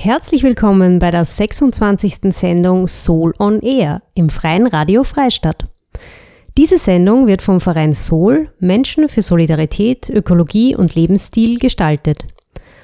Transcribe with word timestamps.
Herzlich 0.00 0.44
willkommen 0.44 1.00
bei 1.00 1.10
der 1.10 1.24
26. 1.24 2.32
Sendung 2.32 2.86
Soul 2.86 3.34
on 3.40 3.58
Air 3.58 4.00
im 4.14 4.30
Freien 4.30 4.68
Radio 4.68 5.02
Freistadt. 5.02 5.64
Diese 6.56 6.78
Sendung 6.78 7.26
wird 7.26 7.42
vom 7.42 7.58
Verein 7.58 7.94
Sol 7.94 8.48
Menschen 8.60 9.08
für 9.08 9.22
Solidarität, 9.22 10.08
Ökologie 10.08 10.76
und 10.76 10.94
Lebensstil 10.94 11.58
gestaltet. 11.58 12.26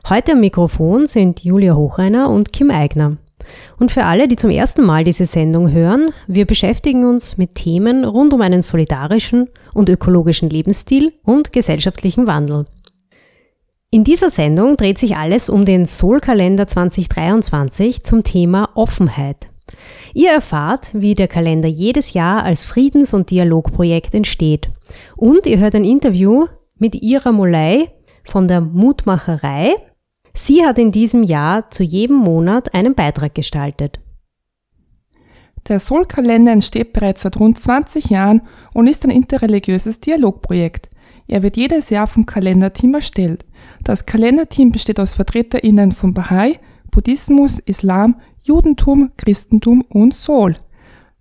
Heute 0.08 0.32
am 0.32 0.40
Mikrofon 0.40 1.06
sind 1.06 1.44
Julia 1.44 1.76
Hochreiner 1.76 2.30
und 2.30 2.52
Kim 2.52 2.72
Eigner. 2.72 3.16
Und 3.78 3.92
für 3.92 4.06
alle, 4.06 4.26
die 4.26 4.36
zum 4.36 4.50
ersten 4.50 4.84
Mal 4.84 5.04
diese 5.04 5.26
Sendung 5.26 5.70
hören, 5.70 6.12
wir 6.26 6.46
beschäftigen 6.46 7.08
uns 7.08 7.38
mit 7.38 7.54
Themen 7.54 8.04
rund 8.04 8.34
um 8.34 8.40
einen 8.40 8.62
solidarischen 8.62 9.50
und 9.72 9.88
ökologischen 9.88 10.50
Lebensstil 10.50 11.12
und 11.22 11.52
gesellschaftlichen 11.52 12.26
Wandel. 12.26 12.66
In 13.94 14.02
dieser 14.02 14.28
Sendung 14.28 14.76
dreht 14.76 14.98
sich 14.98 15.16
alles 15.16 15.48
um 15.48 15.64
den 15.64 15.86
Sol-Kalender 15.86 16.66
2023 16.66 18.02
zum 18.02 18.24
Thema 18.24 18.70
Offenheit. 18.74 19.50
Ihr 20.14 20.32
erfahrt, 20.32 20.88
wie 20.94 21.14
der 21.14 21.28
Kalender 21.28 21.68
jedes 21.68 22.12
Jahr 22.12 22.42
als 22.42 22.64
Friedens- 22.64 23.14
und 23.14 23.30
Dialogprojekt 23.30 24.12
entsteht. 24.12 24.68
Und 25.14 25.46
ihr 25.46 25.60
hört 25.60 25.76
ein 25.76 25.84
Interview 25.84 26.48
mit 26.76 26.96
Ira 26.96 27.30
Molei 27.30 27.92
von 28.24 28.48
der 28.48 28.62
Mutmacherei. 28.62 29.76
Sie 30.32 30.66
hat 30.66 30.76
in 30.78 30.90
diesem 30.90 31.22
Jahr 31.22 31.70
zu 31.70 31.84
jedem 31.84 32.16
Monat 32.16 32.74
einen 32.74 32.96
Beitrag 32.96 33.36
gestaltet. 33.36 34.00
Der 35.68 35.78
Sol-Kalender 35.78 36.50
entsteht 36.50 36.94
bereits 36.94 37.22
seit 37.22 37.38
rund 37.38 37.62
20 37.62 38.10
Jahren 38.10 38.42
und 38.74 38.88
ist 38.88 39.04
ein 39.04 39.12
interreligiöses 39.12 40.00
Dialogprojekt. 40.00 40.88
Er 41.26 41.42
wird 41.42 41.56
jedes 41.56 41.90
Jahr 41.90 42.06
vom 42.06 42.26
Kalenderteam 42.26 42.94
erstellt. 42.94 43.44
Das 43.82 44.06
Kalenderteam 44.06 44.72
besteht 44.72 45.00
aus 45.00 45.14
VertreterInnen 45.14 45.92
von 45.92 46.14
Bahai, 46.14 46.60
Buddhismus, 46.90 47.58
Islam, 47.58 48.20
Judentum, 48.42 49.10
Christentum 49.16 49.82
und 49.88 50.14
Soul. 50.14 50.54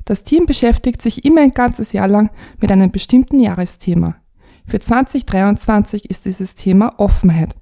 Das 0.06 0.24
Team 0.24 0.46
beschäftigt 0.46 1.02
sich 1.02 1.24
immer 1.24 1.42
ein 1.42 1.52
ganzes 1.52 1.94
Jahr 1.94 2.08
lang 2.08 2.30
mit 2.60 2.72
einem 2.72 2.92
bestimmten 2.92 3.40
Jahresthema. 3.40 4.18
Für 4.66 4.80
2023 4.80 6.10
ist 6.10 6.26
dieses 6.26 6.56
Thema 6.56 6.94
Offenheit. 6.98 7.56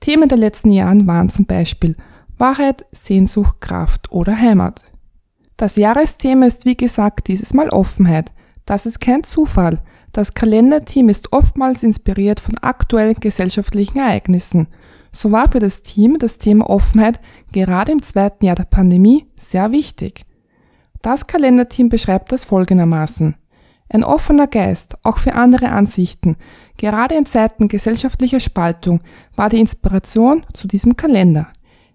Themen 0.00 0.28
der 0.28 0.38
letzten 0.38 0.70
Jahren 0.70 1.06
waren 1.06 1.30
zum 1.30 1.46
Beispiel 1.46 1.94
Wahrheit, 2.36 2.86
Sehnsucht, 2.92 3.60
Kraft 3.60 4.10
oder 4.10 4.36
Heimat. 4.36 4.86
Das 5.56 5.76
Jahresthema 5.76 6.46
ist 6.46 6.64
wie 6.64 6.76
gesagt 6.76 7.28
dieses 7.28 7.54
Mal 7.54 7.68
Offenheit. 7.68 8.32
Das 8.66 8.86
ist 8.86 9.00
kein 9.00 9.22
Zufall. 9.22 9.80
Das 10.14 10.32
Kalenderteam 10.32 11.10
ist 11.10 11.34
oftmals 11.34 11.82
inspiriert 11.82 12.40
von 12.40 12.56
aktuellen 12.56 13.16
gesellschaftlichen 13.20 13.98
Ereignissen– 13.98 14.68
so 15.14 15.30
war 15.30 15.48
für 15.48 15.60
das 15.60 15.84
Team 15.84 16.18
das 16.18 16.38
Thema 16.38 16.68
Offenheit 16.68 17.20
gerade 17.52 17.92
im 17.92 18.02
zweiten 18.02 18.44
Jahr 18.44 18.56
der 18.56 18.64
Pandemie 18.64 19.26
sehr 19.36 19.70
wichtig. 19.70 20.24
Das 21.02 21.28
Kalenderteam 21.28 21.88
beschreibt 21.88 22.32
das 22.32 22.44
folgendermaßen. 22.44 23.36
Ein 23.88 24.02
offener 24.02 24.48
Geist, 24.48 24.96
auch 25.04 25.18
für 25.18 25.34
andere 25.34 25.68
Ansichten, 25.68 26.36
gerade 26.78 27.14
in 27.14 27.26
Zeiten 27.26 27.68
gesellschaftlicher 27.68 28.40
Spaltung, 28.40 29.02
war 29.36 29.50
die 29.50 29.60
Inspiration 29.60 30.44
zu 30.52 30.66
diesem 30.66 30.96
Kalender. 30.96 31.46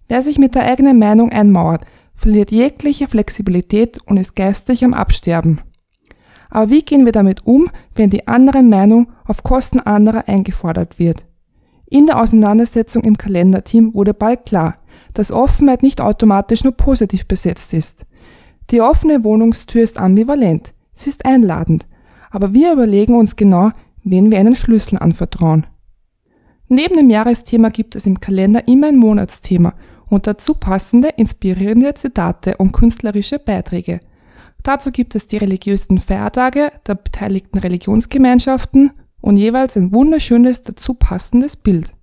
Wer 0.08 0.22
sich 0.22 0.38
mit 0.38 0.56
der 0.56 0.64
eigenen 0.64 0.98
Meinung 0.98 1.30
einmauert, 1.30 1.86
verliert 2.16 2.52
jegliche 2.52 3.10
Flexibilität 3.10 4.00
und 4.06 4.18
ist 4.18 4.36
geistig 4.36 4.86
am 4.86 4.94
Absterben. 4.94 5.60
Aber 6.50 6.70
wie 6.70 6.82
gehen 6.82 7.06
wir 7.06 7.12
damit 7.12 7.46
um, 7.46 7.70
wenn 7.96 8.10
die 8.10 8.28
andere 8.28 8.64
Meinung 8.64 9.12
auf 9.26 9.44
Kosten 9.44 9.80
anderer 9.80 10.28
eingefordert 10.28 11.00
wird? 11.00 11.26
In 11.86 12.06
der 12.06 12.22
Auseinandersetzung 12.22 13.04
im 13.04 13.18
Kalenderteam 13.18 13.94
wurde 13.94 14.14
bald 14.14 14.46
klar, 14.46 14.78
dass 15.14 15.32
Offenheit 15.32 15.84
nicht 15.84 16.02
automatisch 16.02 16.64
nur 16.64 16.74
positiv 16.74 17.28
besetzt 17.28 17.74
ist. 17.74 18.06
Die 18.70 18.82
offene 18.82 19.24
Wohnungstür 19.24 19.82
ist 19.82 19.98
ambivalent, 19.98 20.74
sie 20.94 21.10
ist 21.10 21.26
einladend, 21.26 21.88
aber 22.30 22.54
wir 22.54 22.74
überlegen 22.74 23.16
uns 23.18 23.36
genau, 23.36 23.72
wen 24.04 24.30
wir 24.30 24.40
einen 24.40 24.56
Schlüssel 24.56 25.00
anvertrauen. 25.00 25.66
Neben 26.68 26.96
dem 26.96 27.10
Jahresthema 27.10 27.70
gibt 27.70 27.96
es 27.96 28.06
im 28.06 28.20
Kalender 28.20 28.68
immer 28.68 28.88
ein 28.88 28.98
Monatsthema 28.98 29.74
und 30.08 30.28
dazu 30.28 30.54
passende, 30.54 31.10
inspirierende 31.18 31.96
Zitate 31.96 32.58
und 32.58 32.72
künstlerische 32.72 33.40
Beiträge. 33.40 34.02
Dazu 34.64 34.92
gibt 34.92 35.16
es 35.16 35.28
die 35.28 35.38
religiösen 35.38 36.00
Feiertage 36.00 36.72
der 36.86 36.96
beteiligten 36.96 37.60
Religionsgemeinschaften 37.60 38.92
und 39.22 39.38
jeweils 39.38 39.78
ein 39.78 39.92
wunderschönes 39.92 40.64
dazu 40.64 40.94
passendes 40.94 41.56
Bild. 41.56 41.94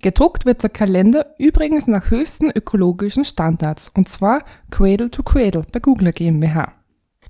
Gedruckt 0.00 0.46
wird 0.46 0.62
der 0.62 0.70
Kalender 0.70 1.34
übrigens 1.38 1.86
nach 1.86 2.10
höchsten 2.10 2.50
ökologischen 2.50 3.24
Standards 3.24 3.88
und 3.88 4.08
zwar 4.08 4.44
Cradle 4.70 5.10
to 5.10 5.22
Cradle 5.22 5.64
bei 5.72 5.80
Google 5.80 6.12
GmbH. 6.12 6.72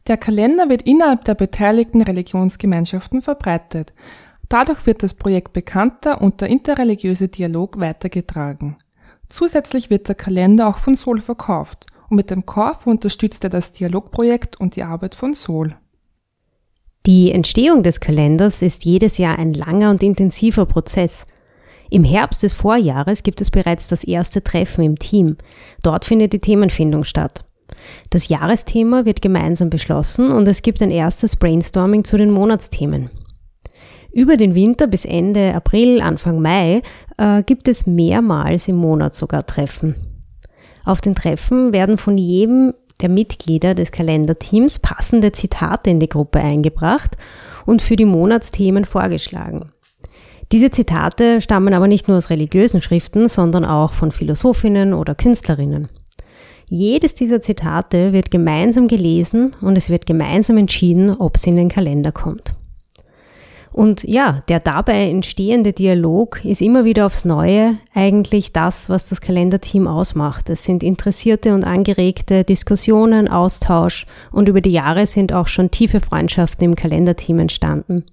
Der 0.06 0.16
Kalender 0.16 0.68
wird 0.68 0.82
innerhalb 0.82 1.24
der 1.24 1.34
beteiligten 1.34 2.02
Religionsgemeinschaften 2.02 3.22
verbreitet. 3.22 3.92
Dadurch 4.48 4.86
wird 4.86 5.02
das 5.02 5.14
Projekt 5.14 5.52
bekannter 5.52 6.22
und 6.22 6.40
der 6.40 6.48
interreligiöse 6.48 7.28
Dialog 7.28 7.80
weitergetragen. 7.80 8.76
Zusätzlich 9.28 9.90
wird 9.90 10.08
der 10.08 10.14
Kalender 10.14 10.68
auch 10.68 10.78
von 10.78 10.94
Sol 10.94 11.20
verkauft 11.20 11.86
und 12.08 12.16
mit 12.16 12.30
dem 12.30 12.46
Kauf 12.46 12.86
unterstützt 12.86 13.44
er 13.44 13.50
das 13.50 13.72
Dialogprojekt 13.72 14.60
und 14.60 14.76
die 14.76 14.82
Arbeit 14.82 15.14
von 15.14 15.34
Sol. 15.34 15.76
Die 17.06 17.32
Entstehung 17.32 17.82
des 17.82 18.00
Kalenders 18.00 18.60
ist 18.62 18.84
jedes 18.84 19.18
Jahr 19.18 19.38
ein 19.38 19.54
langer 19.54 19.90
und 19.90 20.02
intensiver 20.02 20.66
Prozess. 20.66 21.26
Im 21.90 22.04
Herbst 22.04 22.42
des 22.42 22.52
Vorjahres 22.52 23.22
gibt 23.22 23.40
es 23.40 23.50
bereits 23.50 23.88
das 23.88 24.04
erste 24.04 24.42
Treffen 24.42 24.84
im 24.84 24.98
Team. 24.98 25.36
Dort 25.82 26.04
findet 26.04 26.34
die 26.34 26.38
Themenfindung 26.38 27.04
statt. 27.04 27.44
Das 28.10 28.28
Jahresthema 28.28 29.04
wird 29.04 29.22
gemeinsam 29.22 29.70
beschlossen 29.70 30.30
und 30.30 30.48
es 30.48 30.62
gibt 30.62 30.82
ein 30.82 30.90
erstes 30.90 31.36
Brainstorming 31.36 32.04
zu 32.04 32.18
den 32.18 32.30
Monatsthemen. 32.30 33.10
Über 34.12 34.36
den 34.36 34.54
Winter 34.54 34.86
bis 34.86 35.04
Ende 35.04 35.54
April, 35.54 36.00
Anfang 36.00 36.40
Mai 36.40 36.82
äh, 37.18 37.42
gibt 37.42 37.68
es 37.68 37.86
mehrmals 37.86 38.68
im 38.68 38.76
Monat 38.76 39.14
sogar 39.14 39.46
Treffen. 39.46 39.94
Auf 40.88 41.02
den 41.02 41.14
Treffen 41.14 41.74
werden 41.74 41.98
von 41.98 42.16
jedem 42.16 42.72
der 43.02 43.10
Mitglieder 43.10 43.74
des 43.74 43.92
Kalenderteams 43.92 44.78
passende 44.78 45.32
Zitate 45.32 45.90
in 45.90 46.00
die 46.00 46.08
Gruppe 46.08 46.38
eingebracht 46.38 47.18
und 47.66 47.82
für 47.82 47.94
die 47.94 48.06
Monatsthemen 48.06 48.86
vorgeschlagen. 48.86 49.70
Diese 50.50 50.70
Zitate 50.70 51.42
stammen 51.42 51.74
aber 51.74 51.88
nicht 51.88 52.08
nur 52.08 52.16
aus 52.16 52.30
religiösen 52.30 52.80
Schriften, 52.80 53.28
sondern 53.28 53.66
auch 53.66 53.92
von 53.92 54.12
Philosophinnen 54.12 54.94
oder 54.94 55.14
Künstlerinnen. 55.14 55.90
Jedes 56.70 57.12
dieser 57.12 57.42
Zitate 57.42 58.14
wird 58.14 58.30
gemeinsam 58.30 58.88
gelesen 58.88 59.54
und 59.60 59.76
es 59.76 59.90
wird 59.90 60.06
gemeinsam 60.06 60.56
entschieden, 60.56 61.14
ob 61.14 61.36
es 61.36 61.46
in 61.46 61.56
den 61.56 61.68
Kalender 61.68 62.12
kommt. 62.12 62.54
Und 63.72 64.02
ja, 64.04 64.42
der 64.48 64.60
dabei 64.60 65.08
entstehende 65.10 65.72
Dialog 65.72 66.44
ist 66.44 66.62
immer 66.62 66.84
wieder 66.84 67.06
aufs 67.06 67.24
Neue 67.24 67.78
eigentlich 67.94 68.52
das, 68.52 68.88
was 68.88 69.08
das 69.08 69.20
Kalenderteam 69.20 69.86
ausmacht. 69.86 70.50
Es 70.50 70.64
sind 70.64 70.82
interessierte 70.82 71.54
und 71.54 71.64
angeregte 71.64 72.44
Diskussionen, 72.44 73.28
Austausch 73.28 74.06
und 74.32 74.48
über 74.48 74.60
die 74.60 74.72
Jahre 74.72 75.06
sind 75.06 75.32
auch 75.32 75.46
schon 75.46 75.70
tiefe 75.70 76.00
Freundschaften 76.00 76.64
im 76.64 76.74
Kalenderteam 76.74 77.38
entstanden. 77.38 78.04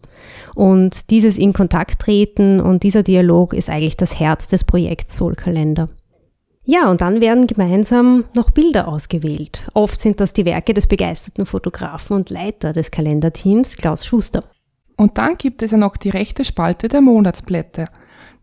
Und 0.55 1.09
dieses 1.09 1.37
in 1.37 1.53
Kontakt 1.53 1.99
treten 2.01 2.59
und 2.59 2.83
dieser 2.83 3.03
Dialog 3.03 3.53
ist 3.53 3.69
eigentlich 3.69 3.97
das 3.97 4.19
Herz 4.19 4.47
des 4.47 4.63
Projekts 4.63 5.17
Soul 5.17 5.35
Kalender. 5.35 5.87
Ja, 6.67 6.89
und 6.89 7.01
dann 7.01 7.21
werden 7.21 7.45
gemeinsam 7.45 8.25
noch 8.35 8.49
Bilder 8.49 8.87
ausgewählt. 8.87 9.67
Oft 9.75 10.01
sind 10.01 10.19
das 10.19 10.33
die 10.33 10.45
Werke 10.45 10.73
des 10.73 10.87
begeisterten 10.87 11.45
Fotografen 11.45 12.15
und 12.15 12.31
Leiter 12.31 12.73
des 12.73 12.89
Kalenderteams, 12.89 13.77
Klaus 13.77 14.03
Schuster. 14.03 14.43
Und 14.97 15.17
dann 15.17 15.37
gibt 15.37 15.61
es 15.61 15.71
ja 15.71 15.77
noch 15.77 15.97
die 15.97 16.09
rechte 16.09 16.45
Spalte 16.45 16.87
der 16.87 17.01
Monatsblätter. 17.01 17.89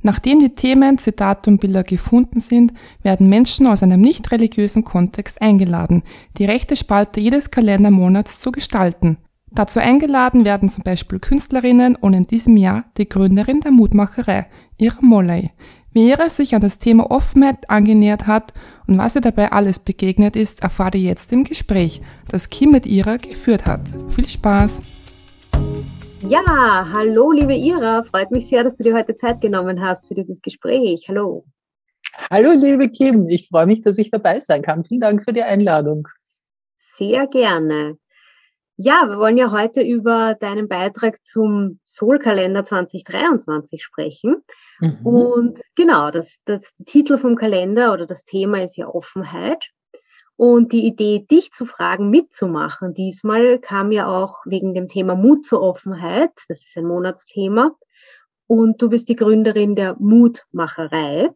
Nachdem 0.02 0.40
die 0.40 0.54
Themen, 0.54 0.98
Zitate 0.98 1.48
und 1.48 1.60
Bilder 1.60 1.84
gefunden 1.84 2.40
sind, 2.40 2.72
werden 3.02 3.28
Menschen 3.28 3.68
aus 3.68 3.82
einem 3.82 4.00
nicht 4.00 4.32
religiösen 4.32 4.82
Kontext 4.82 5.40
eingeladen, 5.40 6.02
die 6.38 6.44
rechte 6.44 6.76
Spalte 6.76 7.20
jedes 7.20 7.50
Kalendermonats 7.50 8.40
zu 8.40 8.50
gestalten. 8.50 9.18
Dazu 9.54 9.80
eingeladen 9.80 10.44
werden 10.44 10.70
zum 10.70 10.82
Beispiel 10.82 11.20
Künstlerinnen 11.20 11.94
und 11.94 12.14
in 12.14 12.26
diesem 12.26 12.56
Jahr 12.56 12.84
die 12.96 13.08
Gründerin 13.08 13.60
der 13.60 13.70
Mutmacherei, 13.70 14.46
Ira 14.78 14.98
Molley. 15.02 15.50
Wie 15.92 16.08
Ira 16.08 16.30
sich 16.30 16.54
an 16.54 16.62
das 16.62 16.78
Thema 16.78 17.10
Offenheit 17.10 17.68
angenähert 17.68 18.26
hat 18.26 18.54
und 18.86 18.96
was 18.96 19.14
ihr 19.14 19.20
dabei 19.20 19.52
alles 19.52 19.78
begegnet 19.78 20.36
ist, 20.36 20.62
erfahrt 20.62 20.94
ihr 20.94 21.02
jetzt 21.02 21.32
im 21.32 21.44
Gespräch, 21.44 22.00
das 22.28 22.48
Kim 22.48 22.70
mit 22.70 22.86
Ira 22.86 23.18
geführt 23.18 23.66
hat. 23.66 23.82
Viel 24.10 24.26
Spaß! 24.26 24.82
Ja, 26.28 26.88
hallo 26.94 27.32
liebe 27.32 27.54
Ira, 27.54 28.04
freut 28.04 28.30
mich 28.30 28.46
sehr, 28.46 28.62
dass 28.62 28.76
du 28.76 28.84
dir 28.84 28.94
heute 28.94 29.16
Zeit 29.16 29.40
genommen 29.40 29.82
hast 29.82 30.06
für 30.06 30.14
dieses 30.14 30.40
Gespräch. 30.40 31.06
Hallo. 31.08 31.44
Hallo 32.30 32.52
liebe 32.52 32.88
Kim, 32.90 33.28
ich 33.28 33.48
freue 33.48 33.66
mich, 33.66 33.80
dass 33.82 33.98
ich 33.98 34.10
dabei 34.10 34.38
sein 34.38 34.62
kann. 34.62 34.84
Vielen 34.84 35.00
Dank 35.00 35.24
für 35.24 35.32
die 35.32 35.42
Einladung. 35.42 36.06
Sehr 36.76 37.26
gerne. 37.26 37.98
Ja, 38.76 39.06
wir 39.08 39.18
wollen 39.18 39.36
ja 39.36 39.50
heute 39.50 39.82
über 39.82 40.34
deinen 40.34 40.68
Beitrag 40.68 41.24
zum 41.24 41.80
Soul-Kalender 41.84 42.64
2023 42.64 43.82
sprechen. 43.82 44.36
Mhm. 44.80 45.04
Und 45.04 45.60
genau, 45.74 46.10
das, 46.10 46.38
das 46.44 46.74
Titel 46.86 47.18
vom 47.18 47.34
Kalender 47.34 47.92
oder 47.92 48.06
das 48.06 48.24
Thema 48.24 48.62
ist 48.62 48.76
ja 48.76 48.86
Offenheit. 48.86 49.70
Und 50.36 50.72
die 50.72 50.86
Idee, 50.86 51.26
dich 51.30 51.52
zu 51.52 51.66
fragen, 51.66 52.10
mitzumachen, 52.10 52.94
diesmal 52.94 53.58
kam 53.58 53.92
ja 53.92 54.06
auch 54.06 54.40
wegen 54.44 54.74
dem 54.74 54.88
Thema 54.88 55.14
Mut 55.14 55.46
zur 55.46 55.62
Offenheit. 55.62 56.32
Das 56.48 56.64
ist 56.64 56.76
ein 56.76 56.86
Monatsthema. 56.86 57.72
Und 58.46 58.82
du 58.82 58.88
bist 58.88 59.08
die 59.08 59.16
Gründerin 59.16 59.76
der 59.76 59.96
Mutmacherei 59.98 61.30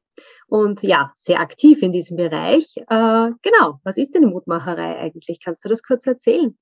und 0.49 0.83
ja, 0.83 1.13
sehr 1.17 1.41
aktiv 1.41 1.83
in 1.83 1.93
diesem 1.93 2.17
Bereich. 2.17 2.77
Äh, 2.77 3.31
genau, 3.43 3.81
was 3.85 3.97
ist 3.97 4.15
denn 4.15 4.23
die 4.23 4.29
Mutmacherei 4.29 4.99
eigentlich? 4.99 5.41
Kannst 5.43 5.65
du 5.65 5.69
das 5.69 5.83
kurz 5.83 6.07
erzählen? 6.07 6.57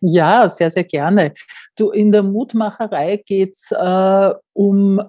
Ja, 0.00 0.48
sehr, 0.48 0.70
sehr 0.70 0.84
gerne. 0.84 1.32
Du, 1.76 1.90
in 1.90 2.12
der 2.12 2.22
Mutmacherei 2.22 3.22
geht's 3.24 3.70
äh, 3.72 4.30
um 4.52 5.00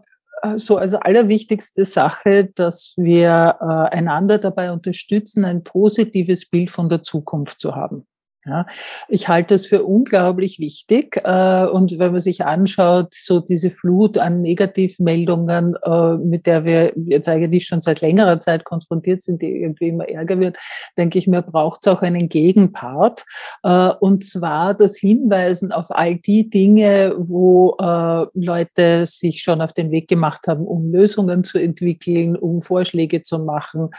so 0.56 0.78
als 0.78 0.94
allerwichtigste 0.94 1.86
Sache, 1.86 2.52
dass 2.56 2.94
wir 2.98 3.58
äh, 3.60 3.96
einander 3.96 4.38
dabei 4.38 4.72
unterstützen, 4.72 5.46
ein 5.46 5.64
positives 5.64 6.50
Bild 6.50 6.70
von 6.70 6.90
der 6.90 7.02
Zukunft 7.02 7.60
zu 7.60 7.76
haben. 7.76 8.06
Ja, 8.46 8.66
ich 9.08 9.30
halte 9.30 9.56
es 9.56 9.66
für 9.66 9.84
unglaublich 9.84 10.60
wichtig. 10.60 11.16
Äh, 11.24 11.66
und 11.66 11.98
wenn 11.98 12.12
man 12.12 12.20
sich 12.20 12.44
anschaut, 12.44 13.14
so 13.14 13.40
diese 13.40 13.70
Flut 13.70 14.18
an 14.18 14.42
Negativmeldungen, 14.42 15.78
äh, 15.82 16.14
mit 16.18 16.46
der 16.46 16.66
wir 16.66 16.92
jetzt 17.06 17.30
eigentlich 17.30 17.66
schon 17.66 17.82
seit 17.82 18.02
längerer 18.02 18.42
Zeit 18.42 18.66
konfrontiert 18.66 19.22
sind, 19.22 19.42
die 19.42 19.62
irgendwie 19.62 19.88
immer 19.88 20.10
ärger 20.10 20.40
wird, 20.40 20.58
denke 20.98 21.20
ich 21.20 21.28
mir, 21.28 21.42
braucht 21.42 21.86
es 21.86 21.94
auch 21.94 22.02
einen 22.02 22.28
Gegenpart. 22.28 23.24
Äh, 23.64 23.92
und 24.02 24.26
zwar 24.26 24.74
das 24.74 24.98
Hinweisen 24.98 25.72
auf 25.72 25.86
all 25.90 26.16
die 26.16 26.50
Dinge, 26.50 27.16
wo 27.18 27.78
äh, 27.80 28.26
Leute 28.34 29.06
sich 29.06 29.42
schon 29.42 29.62
auf 29.62 29.72
den 29.72 29.90
Weg 29.90 30.10
gemacht 30.10 30.48
haben, 30.48 30.66
um 30.66 30.92
Lösungen 30.92 31.46
zu 31.46 31.60
entwickeln, 31.60 32.36
um 32.36 32.62
Vorschläge 32.62 33.22
zu 33.22 33.40
machen, 33.40 33.92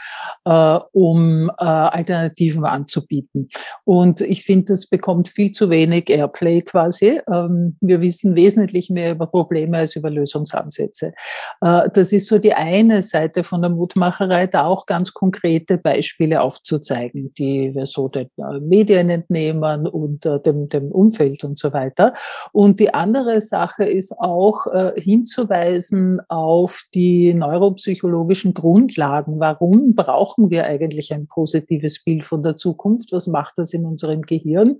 äh, 0.45 0.79
um 0.91 1.49
äh, 1.49 1.63
Alternativen 1.63 2.63
anzubieten. 2.65 3.49
Und 3.85 4.21
ich 4.35 4.43
finde, 4.43 4.65
das 4.73 4.87
bekommt 4.87 5.29
viel 5.29 5.53
zu 5.53 5.69
wenig 5.69 6.09
Airplay 6.09 6.61
quasi. 6.61 7.21
Ähm, 7.31 7.77
wir 7.79 8.01
wissen 8.01 8.35
wesentlich 8.35 8.89
mehr 8.89 9.11
über 9.11 9.27
Probleme 9.27 9.77
als 9.77 9.95
über 9.95 10.09
Lösungsansätze. 10.09 11.13
Äh, 11.61 11.89
das 11.93 12.11
ist 12.11 12.27
so 12.27 12.37
die 12.37 12.53
eine 12.53 13.01
Seite 13.01 13.45
von 13.45 13.61
der 13.61 13.69
Mutmacherei, 13.69 14.47
da 14.47 14.65
auch 14.65 14.87
ganz 14.87 15.13
konkrete 15.13 15.77
Beispiele 15.77 16.41
aufzuzeigen, 16.41 17.33
die 17.37 17.73
wir 17.73 17.85
so 17.85 18.09
den 18.09 18.27
äh, 18.37 18.59
Medien 18.59 19.09
entnehmen 19.09 19.87
und 19.87 20.25
äh, 20.25 20.41
dem, 20.41 20.67
dem 20.67 20.91
Umfeld 20.91 21.45
und 21.45 21.57
so 21.57 21.71
weiter. 21.71 22.13
Und 22.51 22.81
die 22.81 22.93
andere 22.93 23.41
Sache 23.41 23.85
ist 23.85 24.13
auch 24.19 24.65
hinzuweisen 24.95 26.21
auf 26.27 26.83
die 26.93 27.33
neuropsychologischen 27.33 28.53
Grundlagen. 28.53 29.39
Warum 29.39 29.95
brauchen 29.95 30.49
wir 30.49 30.65
eigentlich 30.65 31.13
ein 31.13 31.27
positives 31.27 32.03
Bild 32.03 32.23
von 32.23 32.43
der 32.43 32.55
Zukunft? 32.55 33.11
Was 33.11 33.27
macht 33.27 33.53
das 33.57 33.73
in 33.73 33.85
Gehirn. 34.25 34.79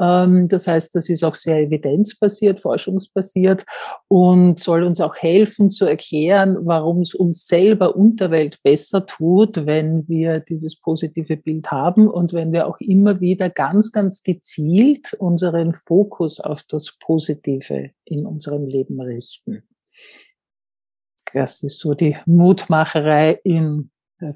Ähm, 0.00 0.48
das 0.48 0.66
heißt, 0.66 0.94
das 0.94 1.08
ist 1.08 1.24
auch 1.24 1.34
sehr 1.34 1.58
evidenzbasiert, 1.58 2.60
forschungsbasiert 2.60 3.64
und 4.08 4.58
soll 4.58 4.82
uns 4.84 5.00
auch 5.00 5.16
helfen 5.16 5.70
zu 5.70 5.84
erklären, 5.84 6.56
warum 6.62 7.02
es 7.02 7.14
uns 7.14 7.46
selber 7.46 7.94
und 7.96 8.20
der 8.20 8.30
Welt 8.30 8.58
besser 8.62 9.04
tut, 9.06 9.66
wenn 9.66 10.08
wir 10.08 10.40
dieses 10.40 10.76
positive 10.80 11.36
Bild 11.36 11.70
haben 11.70 12.08
und 12.08 12.32
wenn 12.32 12.52
wir 12.52 12.66
auch 12.66 12.80
immer 12.80 13.20
wieder 13.20 13.50
ganz, 13.50 13.92
ganz 13.92 14.22
gezielt 14.22 15.14
unseren 15.14 15.74
Fokus 15.74 16.40
auf 16.40 16.62
das 16.64 16.96
Positive 16.98 17.90
in 18.04 18.26
unserem 18.26 18.66
Leben 18.66 19.00
richten. 19.00 19.62
Das 21.32 21.62
ist 21.62 21.78
so 21.78 21.94
die 21.94 22.16
Mutmacherei 22.26 23.38
in 23.44 23.90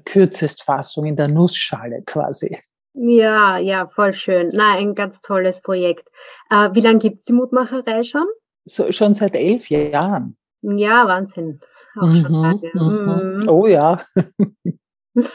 Kürzestfassung, 0.05 1.05
in 1.05 1.15
der 1.15 1.27
Nussschale 1.27 2.03
quasi. 2.05 2.57
Ja, 2.97 3.57
ja, 3.57 3.87
voll 3.87 4.13
schön. 4.13 4.51
Na, 4.53 4.75
ein 4.75 4.95
ganz 4.95 5.19
tolles 5.21 5.61
Projekt. 5.61 6.07
Äh, 6.49 6.69
wie 6.73 6.81
lange 6.81 6.99
gibt 6.99 7.19
es 7.19 7.25
die 7.25 7.33
Mutmacherei 7.33 8.03
schon? 8.03 8.25
So, 8.63 8.91
schon 8.91 9.13
seit 9.13 9.35
elf 9.35 9.69
Jahren. 9.69 10.37
Ja, 10.61 11.05
Wahnsinn. 11.07 11.59
Auch 11.99 12.07
mhm, 12.07 12.21
schon 12.21 12.33
lange. 12.33 12.71
Mhm. 12.73 13.37
Mhm. 13.41 13.49
Oh 13.49 13.67
ja. 13.67 14.03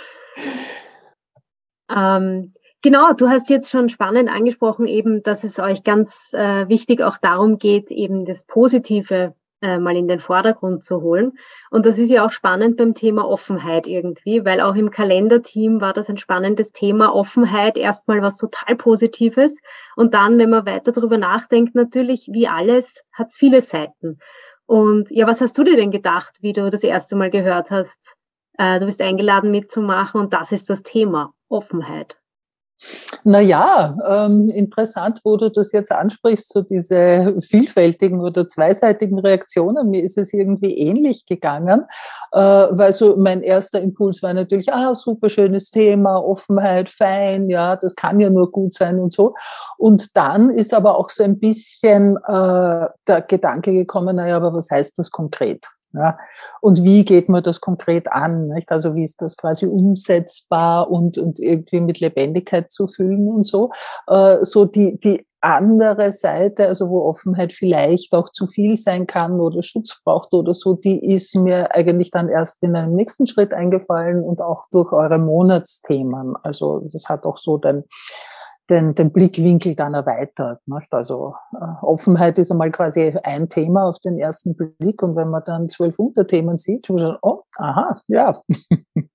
ähm, 1.94 2.54
genau, 2.82 3.12
du 3.12 3.28
hast 3.28 3.50
jetzt 3.50 3.70
schon 3.70 3.90
spannend 3.90 4.30
angesprochen, 4.30 4.86
eben, 4.86 5.22
dass 5.22 5.44
es 5.44 5.58
euch 5.58 5.84
ganz 5.84 6.32
äh, 6.32 6.66
wichtig 6.68 7.02
auch 7.02 7.18
darum 7.18 7.58
geht, 7.58 7.90
eben 7.90 8.24
das 8.24 8.44
Positive 8.44 9.34
äh, 9.62 9.78
mal 9.78 9.96
in 9.96 10.08
den 10.08 10.20
Vordergrund 10.20 10.82
zu 10.82 11.00
holen. 11.02 11.38
Und 11.70 11.86
das 11.86 11.98
ist 11.98 12.10
ja 12.10 12.24
auch 12.24 12.32
spannend 12.32 12.76
beim 12.76 12.94
Thema 12.94 13.26
Offenheit 13.26 13.86
irgendwie, 13.86 14.44
weil 14.44 14.60
auch 14.60 14.74
im 14.74 14.90
Kalenderteam 14.90 15.80
war 15.80 15.92
das 15.92 16.08
ein 16.08 16.18
spannendes 16.18 16.72
Thema 16.72 17.14
Offenheit, 17.14 17.76
erstmal 17.76 18.22
was 18.22 18.36
total 18.36 18.76
Positives. 18.76 19.58
Und 19.96 20.14
dann, 20.14 20.38
wenn 20.38 20.50
man 20.50 20.66
weiter 20.66 20.92
darüber 20.92 21.18
nachdenkt, 21.18 21.74
natürlich, 21.74 22.28
wie 22.32 22.48
alles, 22.48 23.04
hat 23.12 23.28
es 23.28 23.36
viele 23.36 23.62
Seiten. 23.62 24.18
Und 24.66 25.10
ja, 25.10 25.26
was 25.26 25.40
hast 25.40 25.58
du 25.58 25.64
dir 25.64 25.76
denn 25.76 25.90
gedacht, 25.90 26.36
wie 26.40 26.52
du 26.52 26.70
das 26.70 26.84
erste 26.84 27.16
Mal 27.16 27.30
gehört 27.30 27.70
hast? 27.70 28.16
Äh, 28.56 28.78
du 28.78 28.86
bist 28.86 29.00
eingeladen 29.00 29.50
mitzumachen 29.50 30.20
und 30.20 30.32
das 30.32 30.52
ist 30.52 30.70
das 30.70 30.82
Thema 30.82 31.32
Offenheit. 31.48 32.19
Naja, 33.25 33.97
ähm, 34.09 34.49
interessant, 34.49 35.21
wo 35.25 35.37
du 35.37 35.50
das 35.50 35.73
jetzt 35.73 35.93
ansprichst, 35.93 36.53
so 36.53 36.62
diese 36.62 37.37
vielfältigen 37.41 38.21
oder 38.21 38.49
zweiseitigen 38.49 39.19
Reaktionen. 39.19 39.91
Mir 39.91 40.03
ist 40.03 40.17
es 40.17 40.32
irgendwie 40.32 40.79
ähnlich 40.79 41.27
gegangen, 41.27 41.85
äh, 42.32 42.41
weil 42.41 42.93
so 42.93 43.17
mein 43.17 43.43
erster 43.43 43.81
Impuls 43.81 44.23
war 44.23 44.32
natürlich, 44.32 44.73
ah, 44.73 44.94
super 44.94 45.29
schönes 45.29 45.71
Thema, 45.71 46.17
Offenheit, 46.17 46.88
fein, 46.88 47.50
ja, 47.50 47.77
das 47.77 47.94
kann 47.94 48.20
ja 48.20 48.31
nur 48.31 48.51
gut 48.51 48.72
sein 48.72 48.99
und 48.99 49.13
so. 49.13 49.34
Und 49.77 50.17
dann 50.17 50.51
ist 50.51 50.72
aber 50.72 50.96
auch 50.96 51.10
so 51.10 51.22
ein 51.22 51.39
bisschen 51.39 52.17
äh, 52.27 52.87
der 53.06 53.22
Gedanke 53.29 53.72
gekommen, 53.72 54.17
naja, 54.17 54.37
aber 54.37 54.55
was 54.55 54.70
heißt 54.70 54.99
das 54.99 55.10
konkret? 55.10 55.67
Ja, 55.93 56.19
und 56.61 56.85
wie 56.85 57.05
geht 57.05 57.29
man 57.29 57.43
das 57.43 57.61
konkret 57.61 58.13
an? 58.13 58.49
Nicht? 58.49 58.70
Also 58.70 58.94
wie 58.94 59.03
ist 59.03 59.20
das 59.23 59.37
quasi 59.37 59.67
umsetzbar 59.67 60.89
und, 60.89 61.19
und 61.19 61.41
irgendwie 61.41 61.81
mit 61.81 61.99
Lebendigkeit 61.99 62.70
zu 62.70 62.87
füllen 62.87 63.29
und 63.29 63.44
so? 63.44 63.73
Äh, 64.06 64.39
so 64.43 64.67
die, 64.67 64.99
die 65.01 65.27
andere 65.41 66.13
Seite, 66.13 66.69
also 66.69 66.91
wo 66.91 67.03
Offenheit 67.03 67.53
vielleicht 67.53 68.15
auch 68.15 68.29
zu 68.31 68.47
viel 68.47 68.77
sein 68.77 69.06
kann 69.06 69.41
oder 69.41 69.63
Schutz 69.63 69.99
braucht 70.05 70.32
oder 70.35 70.55
so, 70.55 70.75
die 70.75 71.05
ist 71.05 71.35
mir 71.35 71.75
eigentlich 71.75 72.11
dann 72.11 72.29
erst 72.29 72.63
in 72.63 72.77
einem 72.77 72.94
nächsten 72.94 73.27
Schritt 73.27 73.53
eingefallen 73.53 74.23
und 74.23 74.43
auch 74.43 74.67
durch 74.70 74.93
eure 74.93 75.19
Monatsthemen. 75.19 76.35
Also 76.43 76.87
das 76.93 77.09
hat 77.09 77.25
auch 77.25 77.39
so 77.39 77.56
den, 77.56 77.85
den, 78.70 78.94
den 78.94 79.12
Blickwinkel 79.12 79.74
dann 79.74 79.94
erweitert. 79.94 80.60
Nicht? 80.67 80.93
Also 80.93 81.34
äh, 81.53 81.84
Offenheit 81.84 82.39
ist 82.39 82.50
einmal 82.50 82.70
quasi 82.70 83.17
ein 83.22 83.48
Thema 83.48 83.89
auf 83.89 83.98
den 83.98 84.19
ersten 84.19 84.56
Blick 84.56 85.03
und 85.03 85.17
wenn 85.17 85.29
man 85.29 85.43
dann 85.44 85.69
zwölf 85.69 85.98
Unterthemen 85.98 86.58
sieht, 86.58 86.89
man 86.89 86.98
dann, 86.98 87.19
oh, 87.22 87.43
aha, 87.56 87.96
ja. 88.08 88.41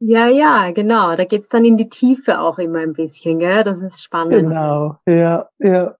Ja, 0.00 0.28
ja, 0.28 0.70
genau. 0.70 1.16
Da 1.16 1.24
geht's 1.24 1.48
dann 1.48 1.64
in 1.64 1.76
die 1.76 1.88
Tiefe 1.88 2.40
auch 2.40 2.58
immer 2.58 2.78
ein 2.78 2.92
bisschen, 2.92 3.40
gell? 3.40 3.64
Das 3.64 3.82
ist 3.82 4.00
spannend. 4.00 4.34
Genau, 4.34 4.94
ja, 5.08 5.48
ja. 5.58 5.96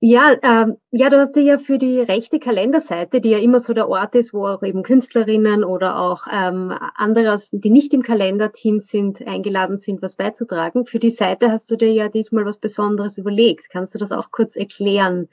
Ja, 0.00 0.36
ähm, 0.42 0.76
ja, 0.92 1.10
du 1.10 1.18
hast 1.18 1.34
dir 1.34 1.42
ja 1.42 1.58
für 1.58 1.76
die 1.76 1.98
rechte 1.98 2.38
Kalenderseite, 2.38 3.20
die 3.20 3.30
ja 3.30 3.38
immer 3.38 3.58
so 3.58 3.72
der 3.72 3.88
Ort 3.88 4.14
ist, 4.14 4.32
wo 4.32 4.46
auch 4.46 4.62
eben 4.62 4.84
Künstlerinnen 4.84 5.64
oder 5.64 5.98
auch 5.98 6.26
ähm, 6.30 6.72
andere, 6.94 7.36
die 7.50 7.70
nicht 7.70 7.92
im 7.94 8.02
Kalenderteam 8.02 8.78
sind, 8.78 9.26
eingeladen 9.26 9.76
sind, 9.76 10.00
was 10.00 10.14
beizutragen. 10.14 10.86
Für 10.86 11.00
die 11.00 11.10
Seite 11.10 11.50
hast 11.50 11.68
du 11.72 11.76
dir 11.76 11.92
ja 11.92 12.08
diesmal 12.08 12.44
was 12.44 12.58
Besonderes 12.58 13.18
überlegt. 13.18 13.70
Kannst 13.70 13.92
du 13.96 13.98
das 13.98 14.12
auch 14.12 14.30
kurz 14.30 14.54
erklären, 14.54 15.28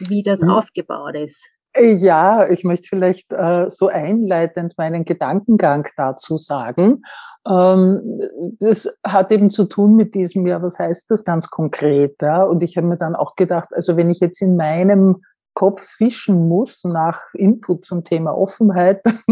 wie 0.00 0.24
das 0.24 0.40
mhm. 0.40 0.50
aufgebaut 0.50 1.14
ist? 1.14 1.48
Ja, 1.76 2.48
ich 2.48 2.64
möchte 2.64 2.88
vielleicht 2.88 3.32
äh, 3.32 3.66
so 3.68 3.86
einleitend 3.86 4.74
meinen 4.76 5.04
Gedankengang 5.04 5.86
dazu 5.96 6.36
sagen. 6.36 7.02
Ähm, 7.46 8.20
das 8.60 8.88
hat 9.04 9.30
eben 9.32 9.50
zu 9.50 9.64
tun 9.64 9.96
mit 9.96 10.14
diesem, 10.14 10.46
ja, 10.46 10.62
was 10.62 10.78
heißt 10.78 11.10
das 11.10 11.24
ganz 11.24 11.48
konkret? 11.48 12.20
Ja? 12.22 12.44
Und 12.44 12.62
ich 12.62 12.76
habe 12.76 12.86
mir 12.86 12.96
dann 12.96 13.14
auch 13.14 13.36
gedacht, 13.36 13.68
also 13.72 13.96
wenn 13.96 14.10
ich 14.10 14.20
jetzt 14.20 14.40
in 14.40 14.56
meinem 14.56 15.22
Kopf 15.54 15.82
fischen 15.82 16.48
muss 16.48 16.82
nach 16.84 17.20
Input 17.34 17.84
zum 17.84 18.02
Thema 18.02 18.36
Offenheit, 18.36 19.02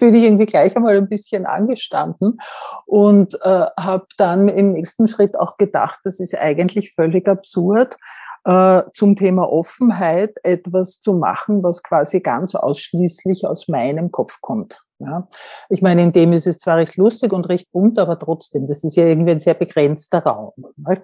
bin 0.00 0.14
ich 0.14 0.24
irgendwie 0.24 0.46
gleich 0.46 0.76
einmal 0.76 0.96
ein 0.96 1.08
bisschen 1.08 1.46
angestanden 1.46 2.38
und 2.84 3.34
äh, 3.42 3.66
habe 3.78 4.06
dann 4.16 4.48
im 4.48 4.72
nächsten 4.72 5.06
Schritt 5.06 5.38
auch 5.38 5.56
gedacht, 5.56 6.00
das 6.02 6.18
ist 6.18 6.36
eigentlich 6.36 6.92
völlig 6.92 7.28
absurd, 7.28 7.96
äh, 8.44 8.82
zum 8.92 9.14
Thema 9.14 9.48
Offenheit 9.48 10.36
etwas 10.42 11.00
zu 11.00 11.14
machen, 11.14 11.62
was 11.62 11.82
quasi 11.82 12.20
ganz 12.20 12.54
ausschließlich 12.54 13.46
aus 13.46 13.68
meinem 13.68 14.10
Kopf 14.10 14.40
kommt. 14.40 14.85
Ja. 14.98 15.28
Ich 15.68 15.82
meine, 15.82 16.02
in 16.02 16.12
dem 16.12 16.32
ist 16.32 16.46
es 16.46 16.58
zwar 16.58 16.78
recht 16.78 16.96
lustig 16.96 17.32
und 17.32 17.48
recht 17.50 17.70
bunt, 17.70 17.98
aber 17.98 18.18
trotzdem, 18.18 18.66
das 18.66 18.82
ist 18.82 18.96
ja 18.96 19.04
irgendwie 19.04 19.32
ein 19.32 19.40
sehr 19.40 19.52
begrenzter 19.52 20.20
Raum. 20.20 20.52
Nicht? 20.76 21.02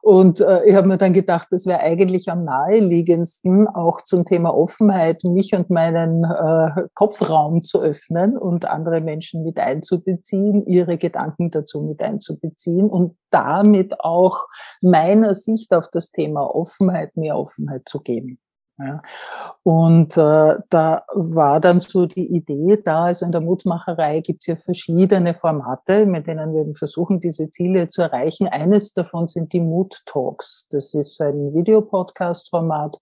Und 0.00 0.40
äh, 0.40 0.64
ich 0.64 0.76
habe 0.76 0.86
mir 0.86 0.96
dann 0.96 1.12
gedacht, 1.12 1.48
das 1.50 1.66
wäre 1.66 1.80
eigentlich 1.80 2.28
am 2.28 2.44
naheliegendsten, 2.44 3.66
auch 3.66 4.00
zum 4.02 4.24
Thema 4.24 4.54
Offenheit, 4.54 5.24
mich 5.24 5.54
und 5.54 5.70
meinen 5.70 6.24
äh, 6.24 6.88
Kopfraum 6.94 7.64
zu 7.64 7.82
öffnen 7.82 8.38
und 8.38 8.64
andere 8.64 9.00
Menschen 9.00 9.42
mit 9.42 9.58
einzubeziehen, 9.58 10.64
ihre 10.66 10.96
Gedanken 10.96 11.50
dazu 11.50 11.82
mit 11.82 12.00
einzubeziehen 12.00 12.88
und 12.88 13.16
damit 13.30 13.98
auch 14.00 14.46
meiner 14.80 15.34
Sicht 15.34 15.74
auf 15.74 15.88
das 15.90 16.12
Thema 16.12 16.42
Offenheit 16.54 17.16
mehr 17.16 17.36
Offenheit 17.36 17.88
zu 17.88 18.00
geben. 18.00 18.38
Ja. 18.84 19.02
Und 19.62 20.16
äh, 20.16 20.56
da 20.70 21.04
war 21.14 21.60
dann 21.60 21.80
so 21.80 22.06
die 22.06 22.34
Idee 22.34 22.80
da, 22.84 23.04
also 23.04 23.24
in 23.24 23.32
der 23.32 23.40
Mutmacherei 23.40 24.20
gibt 24.20 24.42
es 24.42 24.46
ja 24.46 24.56
verschiedene 24.56 25.34
Formate, 25.34 26.06
mit 26.06 26.26
denen 26.26 26.52
wir 26.52 26.74
versuchen, 26.74 27.20
diese 27.20 27.50
Ziele 27.50 27.88
zu 27.88 28.02
erreichen. 28.02 28.48
Eines 28.48 28.92
davon 28.92 29.26
sind 29.26 29.52
die 29.52 29.60
Mood 29.60 30.02
Talks. 30.06 30.66
Das 30.70 30.94
ist 30.94 31.20
ein 31.20 31.54
Videopodcast-Format, 31.54 32.96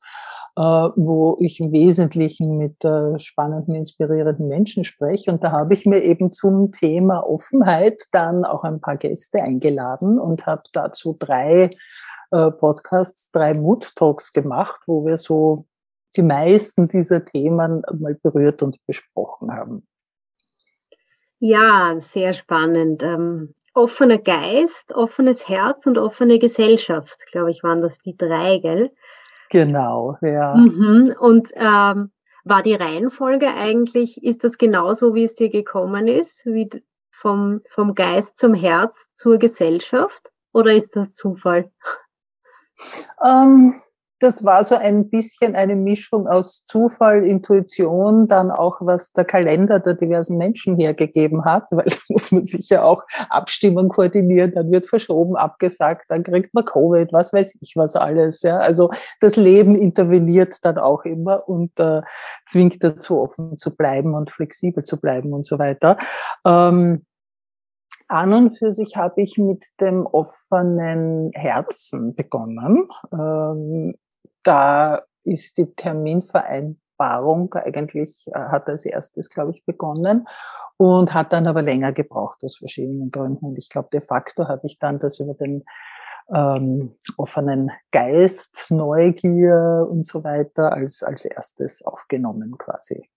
äh, 0.56 0.62
wo 0.62 1.38
ich 1.40 1.60
im 1.60 1.72
Wesentlichen 1.72 2.58
mit 2.58 2.84
äh, 2.84 3.18
spannenden, 3.18 3.74
inspirierenden 3.74 4.48
Menschen 4.48 4.84
spreche. 4.84 5.30
Und 5.32 5.42
da 5.42 5.52
habe 5.52 5.72
ich 5.72 5.86
mir 5.86 6.02
eben 6.02 6.32
zum 6.32 6.72
Thema 6.72 7.26
Offenheit 7.26 8.02
dann 8.12 8.44
auch 8.44 8.64
ein 8.64 8.80
paar 8.80 8.96
Gäste 8.96 9.42
eingeladen 9.42 10.18
und 10.18 10.46
habe 10.46 10.62
dazu 10.72 11.16
drei 11.18 11.70
äh, 12.32 12.50
Podcasts, 12.50 13.30
drei 13.32 13.54
Mood 13.54 13.94
Talks 13.96 14.32
gemacht, 14.32 14.80
wo 14.86 15.04
wir 15.04 15.18
so 15.18 15.64
die 16.16 16.22
meisten 16.22 16.86
dieser 16.86 17.24
Themen 17.24 17.82
mal 17.98 18.18
berührt 18.22 18.62
und 18.62 18.78
besprochen 18.86 19.52
haben. 19.52 19.86
Ja, 21.38 21.94
sehr 21.98 22.32
spannend. 22.32 23.02
Ähm, 23.02 23.54
offener 23.74 24.18
Geist, 24.18 24.94
offenes 24.94 25.48
Herz 25.48 25.86
und 25.86 25.98
offene 25.98 26.38
Gesellschaft, 26.38 27.26
glaube 27.30 27.50
ich, 27.50 27.62
waren 27.62 27.80
das 27.80 27.98
die 28.00 28.16
drei, 28.16 28.58
gell? 28.58 28.90
Genau, 29.50 30.16
ja. 30.20 30.54
Mhm. 30.54 31.14
Und 31.18 31.50
ähm, 31.54 32.10
war 32.44 32.62
die 32.62 32.74
Reihenfolge 32.74 33.48
eigentlich, 33.48 34.22
ist 34.22 34.44
das 34.44 34.58
genauso, 34.58 35.14
wie 35.14 35.24
es 35.24 35.34
dir 35.34 35.50
gekommen 35.50 36.08
ist, 36.08 36.46
wie 36.46 36.68
vom, 37.10 37.60
vom 37.70 37.94
Geist 37.94 38.38
zum 38.38 38.54
Herz 38.54 39.12
zur 39.12 39.38
Gesellschaft? 39.38 40.30
Oder 40.52 40.72
ist 40.72 40.96
das 40.96 41.14
Zufall? 41.14 41.70
Ähm, 43.24 43.82
das 44.20 44.44
war 44.44 44.62
so 44.64 44.74
ein 44.74 45.08
bisschen 45.08 45.54
eine 45.56 45.76
Mischung 45.76 46.28
aus 46.28 46.64
Zufall, 46.66 47.26
Intuition, 47.26 48.28
dann 48.28 48.50
auch 48.50 48.78
was 48.80 49.12
der 49.12 49.24
Kalender 49.24 49.80
der 49.80 49.94
diversen 49.94 50.36
Menschen 50.36 50.76
hergegeben 50.76 51.44
hat, 51.44 51.64
weil 51.70 51.86
da 51.86 51.96
muss 52.08 52.30
man 52.30 52.44
sich 52.44 52.68
ja 52.68 52.82
auch 52.82 53.02
Abstimmung 53.30 53.88
koordinieren, 53.88 54.52
dann 54.52 54.70
wird 54.70 54.86
verschoben, 54.86 55.36
abgesagt, 55.36 56.04
dann 56.08 56.22
kriegt 56.22 56.54
man 56.54 56.64
Covid, 56.64 57.12
was 57.12 57.32
weiß 57.32 57.56
ich 57.60 57.72
was 57.76 57.96
alles. 57.96 58.42
Ja. 58.42 58.58
Also 58.58 58.90
das 59.20 59.36
Leben 59.36 59.74
interveniert 59.74 60.58
dann 60.62 60.78
auch 60.78 61.04
immer 61.04 61.40
und 61.48 61.78
äh, 61.80 62.02
zwingt 62.46 62.84
dazu, 62.84 63.20
offen 63.20 63.56
zu 63.56 63.74
bleiben 63.74 64.14
und 64.14 64.30
flexibel 64.30 64.84
zu 64.84 65.00
bleiben 65.00 65.32
und 65.32 65.46
so 65.46 65.58
weiter. 65.58 65.96
Ähm, 66.44 67.06
an 68.10 68.32
und 68.32 68.58
für 68.58 68.72
sich 68.72 68.96
habe 68.96 69.22
ich 69.22 69.38
mit 69.38 69.64
dem 69.80 70.04
offenen 70.04 71.30
Herzen 71.32 72.12
begonnen. 72.12 72.86
Ähm, 73.12 73.94
da 74.42 75.02
ist 75.24 75.58
die 75.58 75.74
Terminvereinbarung 75.74 77.54
eigentlich, 77.54 78.26
äh, 78.28 78.38
hat 78.38 78.68
als 78.68 78.84
erstes, 78.84 79.28
glaube 79.28 79.52
ich, 79.52 79.64
begonnen 79.64 80.26
und 80.76 81.14
hat 81.14 81.32
dann 81.32 81.46
aber 81.46 81.62
länger 81.62 81.92
gebraucht 81.92 82.44
aus 82.44 82.56
verschiedenen 82.56 83.10
Gründen. 83.10 83.46
Und 83.46 83.58
ich 83.58 83.68
glaube, 83.68 83.88
de 83.92 84.00
facto 84.00 84.48
habe 84.48 84.66
ich 84.66 84.78
dann 84.78 84.98
das 84.98 85.20
über 85.20 85.34
den 85.34 85.64
ähm, 86.32 86.96
offenen 87.16 87.70
Geist, 87.90 88.66
Neugier 88.70 89.86
und 89.90 90.06
so 90.06 90.24
weiter 90.24 90.72
als, 90.72 91.02
als 91.02 91.24
erstes 91.24 91.84
aufgenommen 91.84 92.56
quasi. 92.58 93.08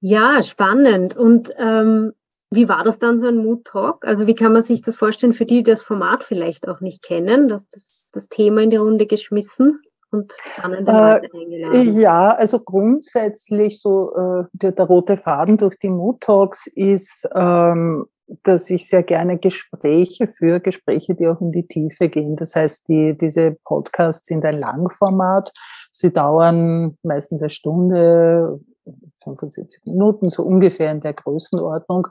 Ja, 0.00 0.42
spannend. 0.42 1.16
Und 1.16 1.50
ähm, 1.58 2.12
wie 2.50 2.68
war 2.68 2.84
das 2.84 2.98
dann 2.98 3.18
so 3.18 3.26
ein 3.26 3.38
Mood 3.38 3.64
Talk? 3.64 4.06
Also 4.06 4.26
wie 4.26 4.34
kann 4.34 4.52
man 4.52 4.62
sich 4.62 4.82
das 4.82 4.96
vorstellen 4.96 5.32
für 5.32 5.46
die, 5.46 5.62
die 5.62 5.70
das 5.70 5.82
Format 5.82 6.24
vielleicht 6.24 6.68
auch 6.68 6.80
nicht 6.80 7.02
kennen, 7.02 7.48
dass 7.48 7.68
das, 7.68 8.04
das 8.12 8.28
Thema 8.28 8.62
in 8.62 8.70
die 8.70 8.76
Runde 8.76 9.06
geschmissen? 9.06 9.80
Und 10.14 10.32
spannende 10.52 10.92
Leute 10.92 11.26
äh, 11.32 11.40
eingeladen? 11.40 11.98
Ja, 11.98 12.34
also 12.34 12.60
grundsätzlich 12.60 13.80
so 13.80 14.14
äh, 14.14 14.44
der, 14.52 14.72
der, 14.72 14.86
rote 14.86 15.16
Faden 15.16 15.56
durch 15.56 15.78
die 15.78 15.90
Mood 15.90 16.20
Talks 16.20 16.66
ist, 16.66 17.28
ähm, 17.34 18.06
dass 18.42 18.70
ich 18.70 18.88
sehr 18.88 19.02
gerne 19.02 19.38
Gespräche 19.38 20.26
führe, 20.26 20.60
Gespräche, 20.60 21.14
die 21.14 21.26
auch 21.26 21.40
in 21.40 21.52
die 21.52 21.66
Tiefe 21.66 22.08
gehen. 22.08 22.36
Das 22.36 22.54
heißt, 22.54 22.88
die, 22.88 23.16
diese 23.16 23.56
Podcasts 23.64 24.26
sind 24.26 24.44
ein 24.44 24.58
Langformat. 24.58 25.52
Sie 25.92 26.12
dauern 26.12 26.96
meistens 27.02 27.42
eine 27.42 27.50
Stunde, 27.50 28.60
75 29.22 29.86
Minuten, 29.86 30.28
so 30.28 30.42
ungefähr 30.42 30.90
in 30.90 31.00
der 31.00 31.14
Größenordnung. 31.14 32.08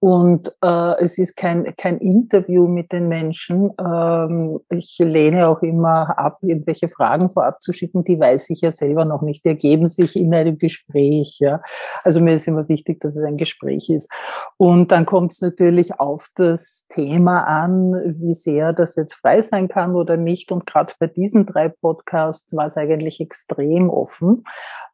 Und 0.00 0.54
äh, 0.62 1.02
es 1.02 1.18
ist 1.18 1.36
kein, 1.36 1.74
kein 1.76 1.98
Interview 1.98 2.68
mit 2.68 2.92
den 2.92 3.08
Menschen. 3.08 3.72
Ähm, 3.80 4.60
ich 4.70 4.96
lehne 5.00 5.48
auch 5.48 5.60
immer 5.62 6.16
ab, 6.16 6.38
irgendwelche 6.42 6.88
Fragen 6.88 7.30
vorab 7.30 7.60
zu 7.60 7.72
schicken, 7.72 8.04
die 8.04 8.20
weiß 8.20 8.50
ich 8.50 8.60
ja 8.60 8.70
selber 8.70 9.04
noch 9.04 9.22
nicht. 9.22 9.44
Die 9.44 9.48
ergeben 9.48 9.88
sich 9.88 10.14
in 10.14 10.32
einem 10.32 10.56
Gespräch. 10.58 11.38
Ja. 11.40 11.60
Also 12.04 12.20
mir 12.20 12.34
ist 12.34 12.46
immer 12.46 12.68
wichtig, 12.68 13.00
dass 13.00 13.16
es 13.16 13.24
ein 13.24 13.36
Gespräch 13.36 13.90
ist. 13.90 14.08
Und 14.56 14.92
dann 14.92 15.04
kommt 15.04 15.32
es 15.32 15.40
natürlich 15.40 15.98
auf 15.98 16.28
das 16.36 16.86
Thema 16.90 17.42
an, 17.42 17.92
wie 17.92 18.34
sehr 18.34 18.72
das 18.72 18.94
jetzt 18.94 19.14
frei 19.14 19.42
sein 19.42 19.66
kann 19.66 19.96
oder 19.96 20.16
nicht. 20.16 20.52
Und 20.52 20.64
gerade 20.64 20.92
bei 21.00 21.08
diesen 21.08 21.44
drei 21.44 21.68
Podcasts 21.68 22.54
war 22.54 22.66
es 22.66 22.76
eigentlich 22.76 23.20
extrem 23.20 23.90
offen. 23.90 24.44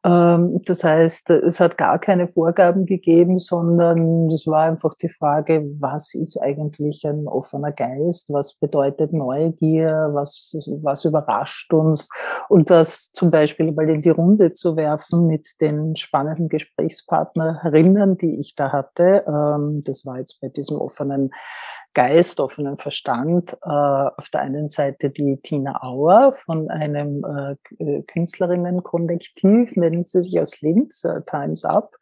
Ähm, 0.05 0.61
das 0.65 0.83
heißt, 0.83 1.31
es 1.31 1.59
hat 1.59 1.77
gar 1.77 1.97
keine 1.97 2.27
Vorgaben 2.27 2.85
gegeben, 2.85 3.39
sondern 3.39 4.27
es 4.27 4.45
war 4.45 4.65
einfach 4.65 4.93
die 5.01 5.09
Frage, 5.09 5.65
was 5.79 6.13
ist 6.13 6.39
eigentlich 6.39 7.03
ein 7.05 7.27
offener 7.27 7.71
Geist? 7.71 8.29
Was 8.29 8.59
bedeutet 8.59 9.13
Neugier? 9.13 10.11
Was, 10.13 10.55
was 10.83 11.05
überrascht 11.05 11.73
uns? 11.73 12.07
Und 12.49 12.69
das 12.69 13.11
zum 13.13 13.31
Beispiel 13.31 13.71
mal 13.71 13.89
in 13.89 14.01
die 14.01 14.09
Runde 14.11 14.53
zu 14.53 14.75
werfen 14.75 15.25
mit 15.25 15.47
den 15.59 15.95
spannenden 15.95 16.49
Gesprächspartnerinnen, 16.49 18.17
die 18.17 18.39
ich 18.39 18.53
da 18.55 18.71
hatte. 18.71 19.25
Ähm, 19.27 19.81
das 19.85 20.05
war 20.05 20.19
jetzt 20.19 20.39
bei 20.39 20.49
diesem 20.49 20.77
offenen 20.77 21.31
Geist, 21.95 22.39
offenen 22.39 22.77
Verstand. 22.77 23.53
Äh, 23.63 23.69
auf 23.69 24.29
der 24.31 24.41
einen 24.41 24.69
Seite 24.69 25.09
die 25.09 25.37
Tina 25.37 25.81
Auer 25.81 26.33
von 26.33 26.69
einem 26.69 27.25
äh, 27.25 27.83
äh, 27.83 28.03
Künstlerinnenkollektiv, 28.03 29.75
nennen 29.77 30.03
sie 30.03 30.21
sich 30.21 30.39
aus 30.39 30.61
Linz, 30.61 31.07
Times 31.25 31.65
Up, 31.65 31.95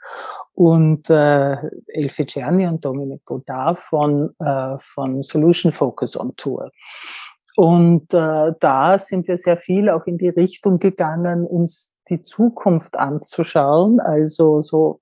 und 0.56 1.10
Elfie 1.10 2.26
Czerny 2.26 2.68
und 2.68 2.84
Dominic 2.86 3.26
Godard 3.26 3.78
von, 3.78 4.36
von 4.78 5.24
Solution 5.24 5.72
Focus 5.72 6.16
on 6.16 6.36
Tour. 6.36 6.70
Und 7.56 8.14
äh, 8.14 8.54
da 8.60 9.00
sind 9.00 9.28
wir 9.28 9.38
sehr 9.38 9.58
viel 9.58 9.90
auch 9.90 10.06
in 10.06 10.18
die 10.18 10.30
Richtung 10.30 10.80
gegangen, 10.80 11.46
uns 11.46 11.96
die 12.10 12.22
Zukunft 12.22 12.98
anzuschauen, 12.98 14.00
also 14.00 14.62
so 14.62 15.00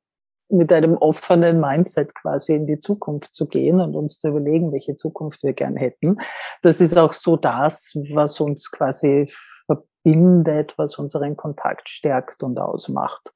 mit 0.51 0.72
einem 0.72 0.98
offenen 0.98 1.60
Mindset 1.60 2.13
quasi 2.15 2.55
in 2.55 2.67
die 2.67 2.79
Zukunft 2.79 3.34
zu 3.34 3.48
gehen 3.48 3.79
und 3.79 3.96
uns 3.96 4.20
zu 4.20 4.29
überlegen, 4.29 4.72
welche 4.72 4.96
Zukunft 4.96 5.43
wir 5.43 5.53
gern 5.53 5.75
hätten. 5.75 6.17
Das 6.62 6.81
ist 6.81 6.98
auch 6.98 7.13
so 7.13 7.38
das, 7.38 7.98
was 8.13 8.39
uns 8.39 8.70
quasi 8.72 9.27
verbindet, 9.65 10.74
was 10.77 10.98
unseren 10.98 11.36
Kontakt 11.38 11.89
stärkt 11.89 12.43
und 12.43 12.60
ausmacht. 12.60 13.31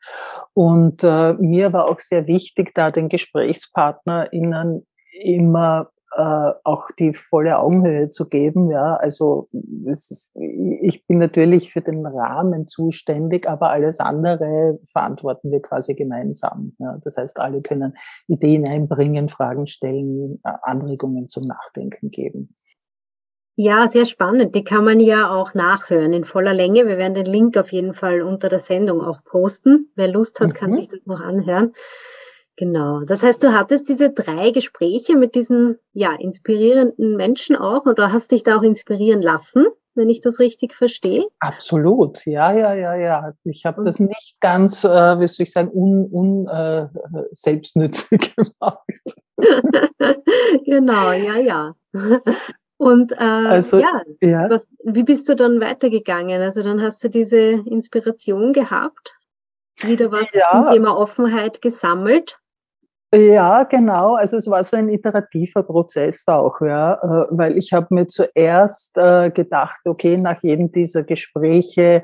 Und 0.53 1.03
äh, 1.03 1.33
mir 1.33 1.73
war 1.73 1.89
auch 1.89 1.99
sehr 1.99 2.27
wichtig, 2.27 2.73
da 2.73 2.91
den 2.91 3.09
GesprächspartnerInnen 3.09 4.85
immer 5.21 5.89
äh, 6.15 6.51
auch 6.63 6.91
die 6.97 7.13
volle 7.13 7.59
Augenhöhe 7.59 8.07
zu 8.09 8.27
geben. 8.29 8.71
Ja, 8.71 8.95
also 8.95 9.49
ist, 9.83 10.31
ich 10.33 11.05
bin 11.07 11.19
natürlich 11.19 11.73
für 11.73 11.81
den 11.81 12.05
Rahmen 12.05 12.67
zuständig, 12.67 13.49
aber 13.49 13.69
alles 13.71 13.99
andere 13.99 14.79
verantworten 14.85 15.51
wir 15.51 15.61
quasi 15.61 15.93
gemeinsam. 15.93 16.73
Ja, 16.79 16.97
das 17.03 17.17
heißt, 17.17 17.39
alle 17.39 17.61
können 17.61 17.97
Ideen 18.27 18.65
einbringen, 18.65 19.27
Fragen 19.27 19.67
stellen, 19.67 20.39
äh, 20.45 20.53
Anregungen 20.61 21.27
zum 21.27 21.47
Nachdenken 21.47 22.11
geben. 22.11 22.55
Ja, 23.57 23.87
sehr 23.87 24.05
spannend. 24.05 24.55
Die 24.55 24.63
kann 24.63 24.83
man 24.83 24.99
ja 24.99 25.29
auch 25.29 25.53
nachhören 25.53 26.13
in 26.13 26.25
voller 26.25 26.53
Länge. 26.53 26.87
Wir 26.87 26.97
werden 26.97 27.13
den 27.13 27.25
Link 27.25 27.57
auf 27.57 27.71
jeden 27.71 27.93
Fall 27.93 28.21
unter 28.21 28.49
der 28.49 28.59
Sendung 28.59 29.01
auch 29.01 29.23
posten. 29.23 29.91
Wer 29.95 30.09
Lust 30.09 30.39
hat, 30.41 30.53
kann 30.53 30.71
mhm. 30.71 30.75
sich 30.75 30.89
das 30.89 31.05
noch 31.05 31.21
anhören. 31.21 31.73
Genau. 32.57 33.01
Das 33.01 33.21
heißt, 33.21 33.43
du 33.43 33.53
hattest 33.53 33.89
diese 33.89 34.11
drei 34.11 34.51
Gespräche 34.51 35.17
mit 35.17 35.35
diesen 35.35 35.77
ja, 35.93 36.13
inspirierenden 36.17 37.17
Menschen 37.17 37.55
auch 37.55 37.85
oder 37.85 38.13
hast 38.13 38.31
dich 38.31 38.43
da 38.43 38.57
auch 38.57 38.63
inspirieren 38.63 39.21
lassen, 39.21 39.65
wenn 39.93 40.09
ich 40.09 40.21
das 40.21 40.39
richtig 40.39 40.73
verstehe? 40.73 41.25
Absolut, 41.39 42.25
ja, 42.25 42.53
ja, 42.53 42.73
ja, 42.73 42.95
ja. 42.95 43.33
Ich 43.43 43.65
habe 43.65 43.83
das 43.83 43.99
nicht 43.99 44.37
ganz, 44.39 44.83
äh, 44.83 45.19
wie 45.19 45.27
soll 45.27 45.43
ich 45.43 45.51
sagen, 45.51 45.69
un, 45.73 46.07
un 46.11 46.47
äh, 46.47 46.87
selbstnützig 47.31 48.35
gemacht. 48.35 48.87
genau, 50.65 51.11
ja, 51.11 51.37
ja. 51.37 51.75
Und 52.77 53.13
äh, 53.13 53.23
also, 53.23 53.79
ja, 53.79 54.01
ja. 54.21 54.49
Was, 54.49 54.69
wie 54.83 55.03
bist 55.03 55.27
du 55.29 55.35
dann 55.35 55.59
weitergegangen? 55.61 56.41
Also 56.41 56.61
dann 56.61 56.81
hast 56.81 57.03
du 57.03 57.09
diese 57.09 57.37
Inspiration 57.37 58.53
gehabt, 58.53 59.15
wieder 59.81 60.11
was 60.11 60.33
ja. 60.33 60.63
zum 60.63 60.73
Thema 60.73 60.97
Offenheit 60.97 61.61
gesammelt. 61.61 62.37
Ja, 63.15 63.63
genau. 63.63 64.15
Also 64.15 64.37
es 64.37 64.49
war 64.49 64.63
so 64.63 64.75
ein 64.75 64.89
iterativer 64.89 65.63
Prozess 65.63 66.27
auch, 66.27 66.59
ja, 66.61 66.95
äh, 66.95 67.27
weil 67.29 67.57
ich 67.57 67.71
habe 67.71 67.87
mir 67.91 68.07
zuerst 68.07 68.97
äh, 68.97 69.31
gedacht, 69.31 69.79
okay, 69.85 70.17
nach 70.17 70.41
jedem 70.43 70.71
dieser 70.71 71.03
Gespräche 71.03 72.03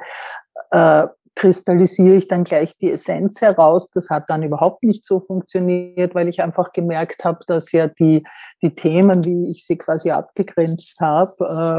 äh, 0.72 1.08
kristallisiere 1.36 2.16
ich 2.16 2.28
dann 2.28 2.44
gleich 2.44 2.78
die 2.78 2.92
Essenz 2.92 3.42
heraus. 3.42 3.90
Das 3.90 4.10
hat 4.10 4.30
dann 4.30 4.44
überhaupt 4.44 4.84
nicht 4.84 5.06
so 5.06 5.20
funktioniert, 5.20 6.14
weil 6.14 6.28
ich 6.28 6.42
einfach 6.42 6.74
gemerkt 6.74 7.24
habe, 7.24 7.40
dass 7.48 7.72
ja 7.72 7.88
die, 7.88 8.24
die 8.62 8.76
Themen, 8.76 9.24
wie 9.26 9.50
ich 9.50 9.66
sie 9.66 9.78
quasi 9.78 10.12
abgegrenzt 10.12 11.00
habe, 11.00 11.34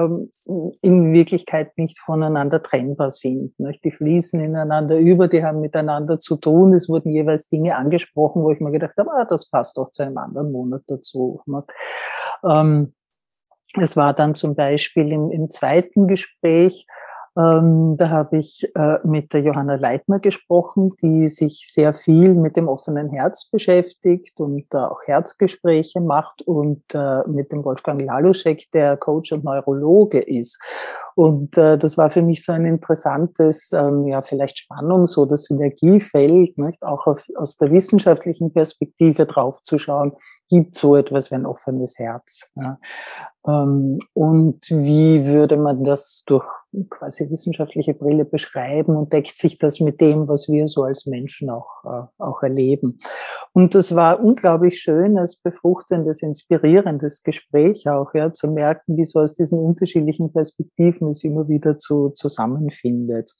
ähm, 0.08 0.30
in 0.80 1.12
Wirklichkeit 1.12 1.76
nicht 1.76 1.98
voneinander 2.00 2.62
trennbar 2.62 3.10
sind. 3.10 3.54
Die 3.84 3.90
fließen 3.90 4.40
ineinander 4.40 4.98
über, 4.98 5.28
die 5.28 5.44
haben 5.44 5.60
miteinander 5.60 6.18
zu 6.18 6.36
tun. 6.36 6.74
Es 6.74 6.88
wurden 6.88 7.12
jeweils 7.12 7.48
Dinge 7.48 7.76
angesprochen, 7.76 8.42
wo 8.42 8.50
ich 8.50 8.60
mir 8.60 8.72
gedacht 8.72 8.96
habe, 8.96 9.10
ah, 9.12 9.26
das 9.28 9.50
passt 9.50 9.76
doch 9.76 9.90
zu 9.90 10.02
einem 10.02 10.18
anderen 10.18 10.50
Monat 10.50 10.82
dazu. 10.86 11.42
Ähm, 12.44 12.94
es 13.80 13.96
war 13.96 14.12
dann 14.12 14.34
zum 14.34 14.54
Beispiel 14.54 15.12
im, 15.12 15.30
im 15.30 15.50
zweiten 15.50 16.06
Gespräch, 16.06 16.86
ähm, 17.34 17.96
da 17.96 18.10
habe 18.10 18.36
ich 18.36 18.68
äh, 18.74 18.98
mit 19.04 19.32
der 19.32 19.40
Johanna 19.40 19.76
Leitner 19.76 20.20
gesprochen, 20.20 20.92
die 21.00 21.28
sich 21.28 21.70
sehr 21.72 21.94
viel 21.94 22.34
mit 22.34 22.56
dem 22.56 22.68
offenen 22.68 23.08
Herz 23.08 23.48
beschäftigt 23.48 24.38
und 24.40 24.66
äh, 24.74 24.76
auch 24.76 25.00
Herzgespräche 25.06 26.00
macht 26.00 26.42
und 26.42 26.82
äh, 26.92 27.26
mit 27.26 27.50
dem 27.50 27.64
Wolfgang 27.64 28.02
Laluschek, 28.02 28.70
der 28.72 28.98
Coach 28.98 29.32
und 29.32 29.44
Neurologe 29.44 30.20
ist. 30.20 30.60
Und 31.14 31.56
äh, 31.56 31.78
das 31.78 31.96
war 31.96 32.10
für 32.10 32.22
mich 32.22 32.44
so 32.44 32.52
ein 32.52 32.66
interessantes, 32.66 33.72
ähm, 33.72 34.06
ja, 34.06 34.20
vielleicht 34.20 34.58
Spannungs- 34.58 35.16
oder 35.16 35.38
Synergiefeld, 35.38 36.58
nicht? 36.58 36.82
auch 36.82 37.06
aus, 37.06 37.32
aus 37.36 37.56
der 37.56 37.70
wissenschaftlichen 37.70 38.52
Perspektive 38.52 39.24
draufzuschauen, 39.24 40.12
gibt 40.48 40.74
so 40.74 40.96
etwas 40.96 41.30
wie 41.30 41.36
ein 41.36 41.46
offenes 41.46 41.98
Herz. 41.98 42.50
Ja. 42.54 42.78
Ähm, 43.46 43.98
und 44.14 44.60
wie 44.70 45.26
würde 45.26 45.56
man 45.56 45.82
das 45.84 46.22
durch 46.26 46.46
quasi 46.90 47.28
wissenschaftliche 47.30 47.94
Brille 47.94 48.24
beschreiben 48.24 48.96
und 48.96 49.12
deckt 49.12 49.36
sich 49.36 49.58
das 49.58 49.80
mit 49.80 50.00
dem, 50.00 50.28
was 50.28 50.48
wir 50.48 50.68
so 50.68 50.84
als 50.84 51.06
Menschen 51.06 51.50
auch, 51.50 51.84
äh, 51.84 52.06
auch 52.18 52.42
erleben. 52.42 53.00
Und 53.52 53.74
das 53.74 53.94
war 53.94 54.20
unglaublich 54.20 54.80
schönes, 54.80 55.36
befruchtendes, 55.36 56.22
inspirierendes 56.22 57.22
Gespräch 57.22 57.88
auch, 57.88 58.14
ja, 58.14 58.32
zu 58.32 58.48
merken, 58.48 58.96
wie 58.96 59.04
so 59.04 59.20
aus 59.20 59.34
diesen 59.34 59.58
unterschiedlichen 59.58 60.32
Perspektiven 60.32 61.10
es 61.10 61.24
immer 61.24 61.48
wieder 61.48 61.78
zu, 61.78 62.10
zusammenfindet. 62.10 63.32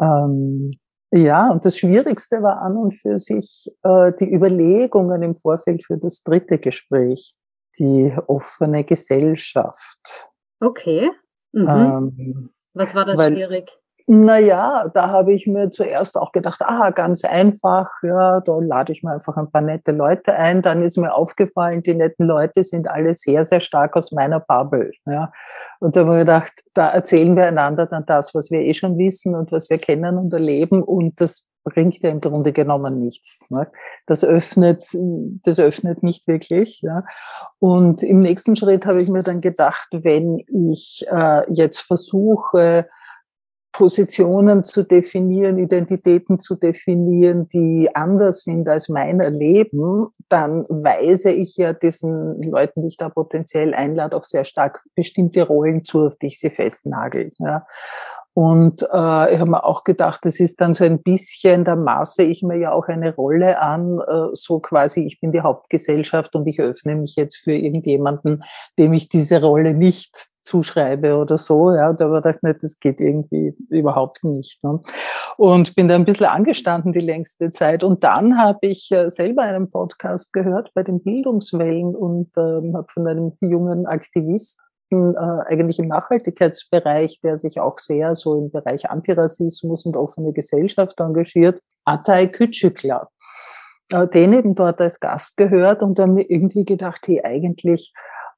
Ähm, 0.00 0.72
ja, 1.12 1.50
und 1.50 1.64
das 1.64 1.78
Schwierigste 1.78 2.42
war 2.42 2.60
an 2.60 2.76
und 2.76 2.94
für 2.94 3.16
sich 3.18 3.66
äh, 3.82 4.12
die 4.20 4.32
Überlegungen 4.32 5.22
im 5.22 5.34
Vorfeld 5.34 5.84
für 5.84 5.96
das 5.96 6.22
dritte 6.22 6.58
Gespräch 6.58 7.34
die 7.78 8.14
offene 8.26 8.84
Gesellschaft. 8.84 10.30
Okay. 10.60 11.10
Mhm. 11.52 11.66
Ähm, 11.68 12.50
Was 12.74 12.94
war 12.94 13.04
das 13.04 13.18
weil, 13.18 13.32
schwierig? 13.32 13.70
Naja, 14.10 14.90
da 14.94 15.10
habe 15.10 15.34
ich 15.34 15.46
mir 15.46 15.70
zuerst 15.70 16.16
auch 16.16 16.32
gedacht, 16.32 16.62
ah, 16.62 16.88
ganz 16.92 17.26
einfach, 17.26 17.90
ja, 18.02 18.40
da 18.40 18.58
lade 18.58 18.90
ich 18.90 19.02
mir 19.02 19.12
einfach 19.12 19.36
ein 19.36 19.50
paar 19.50 19.60
nette 19.60 19.92
Leute 19.92 20.32
ein. 20.32 20.62
Dann 20.62 20.82
ist 20.82 20.96
mir 20.96 21.12
aufgefallen, 21.14 21.82
die 21.82 21.94
netten 21.94 22.26
Leute 22.26 22.64
sind 22.64 22.88
alle 22.88 23.12
sehr, 23.12 23.44
sehr 23.44 23.60
stark 23.60 23.96
aus 23.98 24.10
meiner 24.10 24.40
Bubble. 24.40 24.92
Ja. 25.04 25.30
Und 25.78 25.94
da 25.94 26.06
habe 26.06 26.14
ich 26.14 26.20
gedacht, 26.20 26.52
da 26.72 26.88
erzählen 26.88 27.36
wir 27.36 27.48
einander 27.48 27.84
dann 27.84 28.06
das, 28.06 28.34
was 28.34 28.50
wir 28.50 28.60
eh 28.60 28.72
schon 28.72 28.96
wissen 28.96 29.34
und 29.34 29.52
was 29.52 29.68
wir 29.68 29.76
kennen 29.76 30.16
und 30.16 30.32
erleben. 30.32 30.82
Und 30.82 31.20
das 31.20 31.46
bringt 31.64 32.02
ja 32.02 32.08
im 32.08 32.20
Grunde 32.20 32.54
genommen 32.54 32.98
nichts. 32.98 33.50
Ne? 33.50 33.66
Das 34.06 34.24
öffnet, 34.24 34.86
das 35.42 35.58
öffnet 35.58 36.02
nicht 36.02 36.26
wirklich. 36.26 36.80
Ja? 36.80 37.04
Und 37.58 38.02
im 38.02 38.20
nächsten 38.20 38.56
Schritt 38.56 38.86
habe 38.86 39.02
ich 39.02 39.10
mir 39.10 39.22
dann 39.22 39.42
gedacht, 39.42 39.88
wenn 39.92 40.38
ich 40.48 41.04
äh, 41.10 41.42
jetzt 41.52 41.80
versuche, 41.80 42.88
Positionen 43.72 44.64
zu 44.64 44.82
definieren, 44.82 45.58
Identitäten 45.58 46.40
zu 46.40 46.56
definieren, 46.56 47.48
die 47.48 47.88
anders 47.94 48.42
sind 48.42 48.68
als 48.68 48.88
mein 48.88 49.20
Erleben, 49.20 50.08
dann 50.28 50.64
weise 50.68 51.30
ich 51.30 51.56
ja 51.56 51.72
diesen 51.72 52.42
Leuten, 52.42 52.82
die 52.82 52.88
ich 52.88 52.96
da 52.96 53.08
potenziell 53.08 53.74
einlade, 53.74 54.16
auch 54.16 54.24
sehr 54.24 54.44
stark 54.44 54.84
bestimmte 54.94 55.42
Rollen 55.42 55.84
zu, 55.84 56.06
auf 56.06 56.16
die 56.16 56.26
ich 56.26 56.40
sie 56.40 56.50
festnagel. 56.50 57.30
Ja. 57.38 57.66
Und 58.38 58.82
äh, 58.82 59.34
ich 59.34 59.40
habe 59.40 59.50
mir 59.50 59.64
auch 59.64 59.82
gedacht, 59.82 60.20
das 60.22 60.38
ist 60.38 60.60
dann 60.60 60.72
so 60.72 60.84
ein 60.84 61.02
bisschen, 61.02 61.64
da 61.64 61.74
maße 61.74 62.22
ich 62.22 62.44
mir 62.44 62.56
ja 62.56 62.70
auch 62.70 62.86
eine 62.86 63.12
Rolle 63.12 63.60
an, 63.60 63.98
äh, 63.98 64.28
so 64.32 64.60
quasi, 64.60 65.00
ich 65.00 65.18
bin 65.18 65.32
die 65.32 65.40
Hauptgesellschaft 65.40 66.36
und 66.36 66.46
ich 66.46 66.60
öffne 66.60 66.94
mich 66.94 67.16
jetzt 67.16 67.38
für 67.38 67.50
irgendjemanden, 67.50 68.44
dem 68.78 68.92
ich 68.92 69.08
diese 69.08 69.40
Rolle 69.42 69.74
nicht 69.74 70.28
zuschreibe 70.42 71.16
oder 71.16 71.36
so. 71.36 71.72
Ja, 71.72 71.92
da 71.92 72.08
habe 72.08 72.30
ich 72.30 72.40
nicht, 72.42 72.62
das 72.62 72.78
geht 72.78 73.00
irgendwie 73.00 73.56
überhaupt 73.70 74.22
nicht. 74.22 74.62
Ne? 74.62 74.82
Und 75.36 75.74
bin 75.74 75.88
da 75.88 75.96
ein 75.96 76.04
bisschen 76.04 76.26
angestanden 76.26 76.92
die 76.92 77.00
längste 77.00 77.50
Zeit. 77.50 77.82
Und 77.82 78.04
dann 78.04 78.38
habe 78.38 78.60
ich 78.62 78.88
äh, 78.92 79.10
selber 79.10 79.42
einen 79.42 79.68
Podcast 79.68 80.32
gehört 80.32 80.70
bei 80.74 80.84
den 80.84 81.02
Bildungswellen 81.02 81.96
und 81.96 82.28
äh, 82.36 82.40
habe 82.40 82.86
von 82.88 83.08
einem 83.08 83.32
jungen 83.40 83.84
Aktivisten 84.88 85.14
äh, 85.14 85.52
eigentlich 85.52 85.78
im 85.78 85.88
Nachhaltigkeitsbereich, 85.88 87.20
der 87.22 87.36
sich 87.36 87.60
auch 87.60 87.78
sehr 87.78 88.14
so 88.14 88.36
im 88.36 88.50
Bereich 88.50 88.90
Antirassismus 88.90 89.86
und 89.86 89.96
offene 89.96 90.32
Gesellschaft 90.32 90.98
engagiert, 91.00 91.60
Atay 91.84 92.26
Küçükler. 92.26 93.08
Äh, 93.90 94.08
den 94.08 94.32
eben 94.32 94.54
dort 94.54 94.80
als 94.80 95.00
Gast 95.00 95.36
gehört 95.36 95.82
und 95.82 95.98
dann 95.98 96.18
irgendwie 96.18 96.64
gedacht, 96.64 97.06
hey, 97.06 97.22
eigentlich 97.24 97.92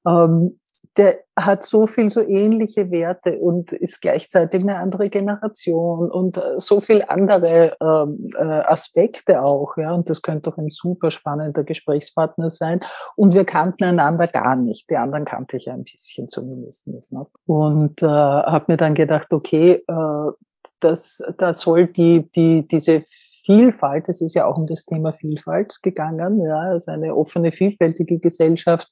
ähm, 0.07 0.60
der 0.97 1.21
hat 1.39 1.63
so 1.63 1.87
viel 1.87 2.11
so 2.11 2.21
ähnliche 2.21 2.91
Werte 2.91 3.39
und 3.39 3.73
ist 3.73 4.01
gleichzeitig 4.01 4.63
eine 4.63 4.77
andere 4.77 5.09
Generation 5.09 6.11
und 6.11 6.37
äh, 6.37 6.59
so 6.59 6.81
viel 6.81 7.05
andere 7.07 7.77
ähm, 7.81 8.29
äh, 8.37 8.43
Aspekte 8.43 9.43
auch, 9.43 9.77
ja. 9.77 9.93
Und 9.93 10.11
das 10.11 10.23
könnte 10.23 10.51
doch 10.51 10.59
ein 10.59 10.69
super 10.69 11.11
spannender 11.11 11.63
Gesprächspartner 11.65 12.51
sein. 12.51 12.81
Und 13.17 13.35
wir 13.35 13.45
kannten 13.45 13.85
einander 13.85 14.27
gar 14.27 14.57
nicht. 14.57 14.91
Die 14.91 14.97
anderen 14.97 15.25
kannte 15.25 15.57
ich 15.57 15.71
ein 15.71 15.85
bisschen 15.85 16.29
zumindest. 16.29 16.89
Ne? 16.89 17.27
Und 17.47 18.03
äh, 18.03 18.07
habe 18.07 18.65
mir 18.69 18.77
dann 18.77 18.95
gedacht, 18.95 19.33
okay, 19.33 19.83
äh, 19.87 20.33
das, 20.81 21.23
da 21.39 21.55
soll 21.55 21.87
die, 21.87 22.31
die, 22.33 22.67
diese 22.67 23.05
Vielfalt, 23.51 24.09
es 24.09 24.21
ist 24.21 24.35
ja 24.35 24.47
auch 24.47 24.57
um 24.57 24.67
das 24.67 24.85
Thema 24.85 25.13
Vielfalt 25.13 25.83
gegangen, 25.83 26.41
ja, 26.41 26.57
also 26.57 26.93
eine 26.93 27.17
offene, 27.17 27.51
vielfältige 27.51 28.21
Gesellschaft, 28.21 28.89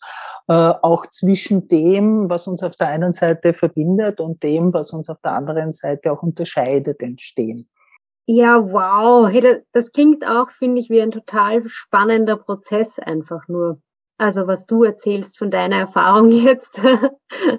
äh, 0.48 0.52
auch 0.52 1.06
zwischen 1.06 1.68
dem, 1.68 2.28
was 2.28 2.48
uns 2.48 2.64
auf 2.64 2.74
der 2.74 2.88
einen 2.88 3.12
Seite 3.12 3.54
verbindet 3.54 4.20
und 4.20 4.42
dem, 4.42 4.72
was 4.72 4.92
uns 4.92 5.08
auf 5.08 5.18
der 5.22 5.32
anderen 5.32 5.72
Seite 5.72 6.10
auch 6.10 6.24
unterscheidet, 6.24 7.02
entstehen. 7.02 7.68
Ja, 8.26 8.60
wow. 8.72 9.30
Hey, 9.30 9.40
das, 9.40 9.58
das 9.72 9.92
klingt 9.92 10.26
auch, 10.26 10.50
finde 10.50 10.80
ich, 10.80 10.90
wie 10.90 11.00
ein 11.00 11.12
total 11.12 11.62
spannender 11.68 12.36
Prozess 12.36 12.98
einfach 12.98 13.46
nur. 13.46 13.80
Also 14.18 14.48
was 14.48 14.66
du 14.66 14.82
erzählst 14.82 15.38
von 15.38 15.50
deiner 15.50 15.76
Erfahrung 15.76 16.30
jetzt. 16.32 16.80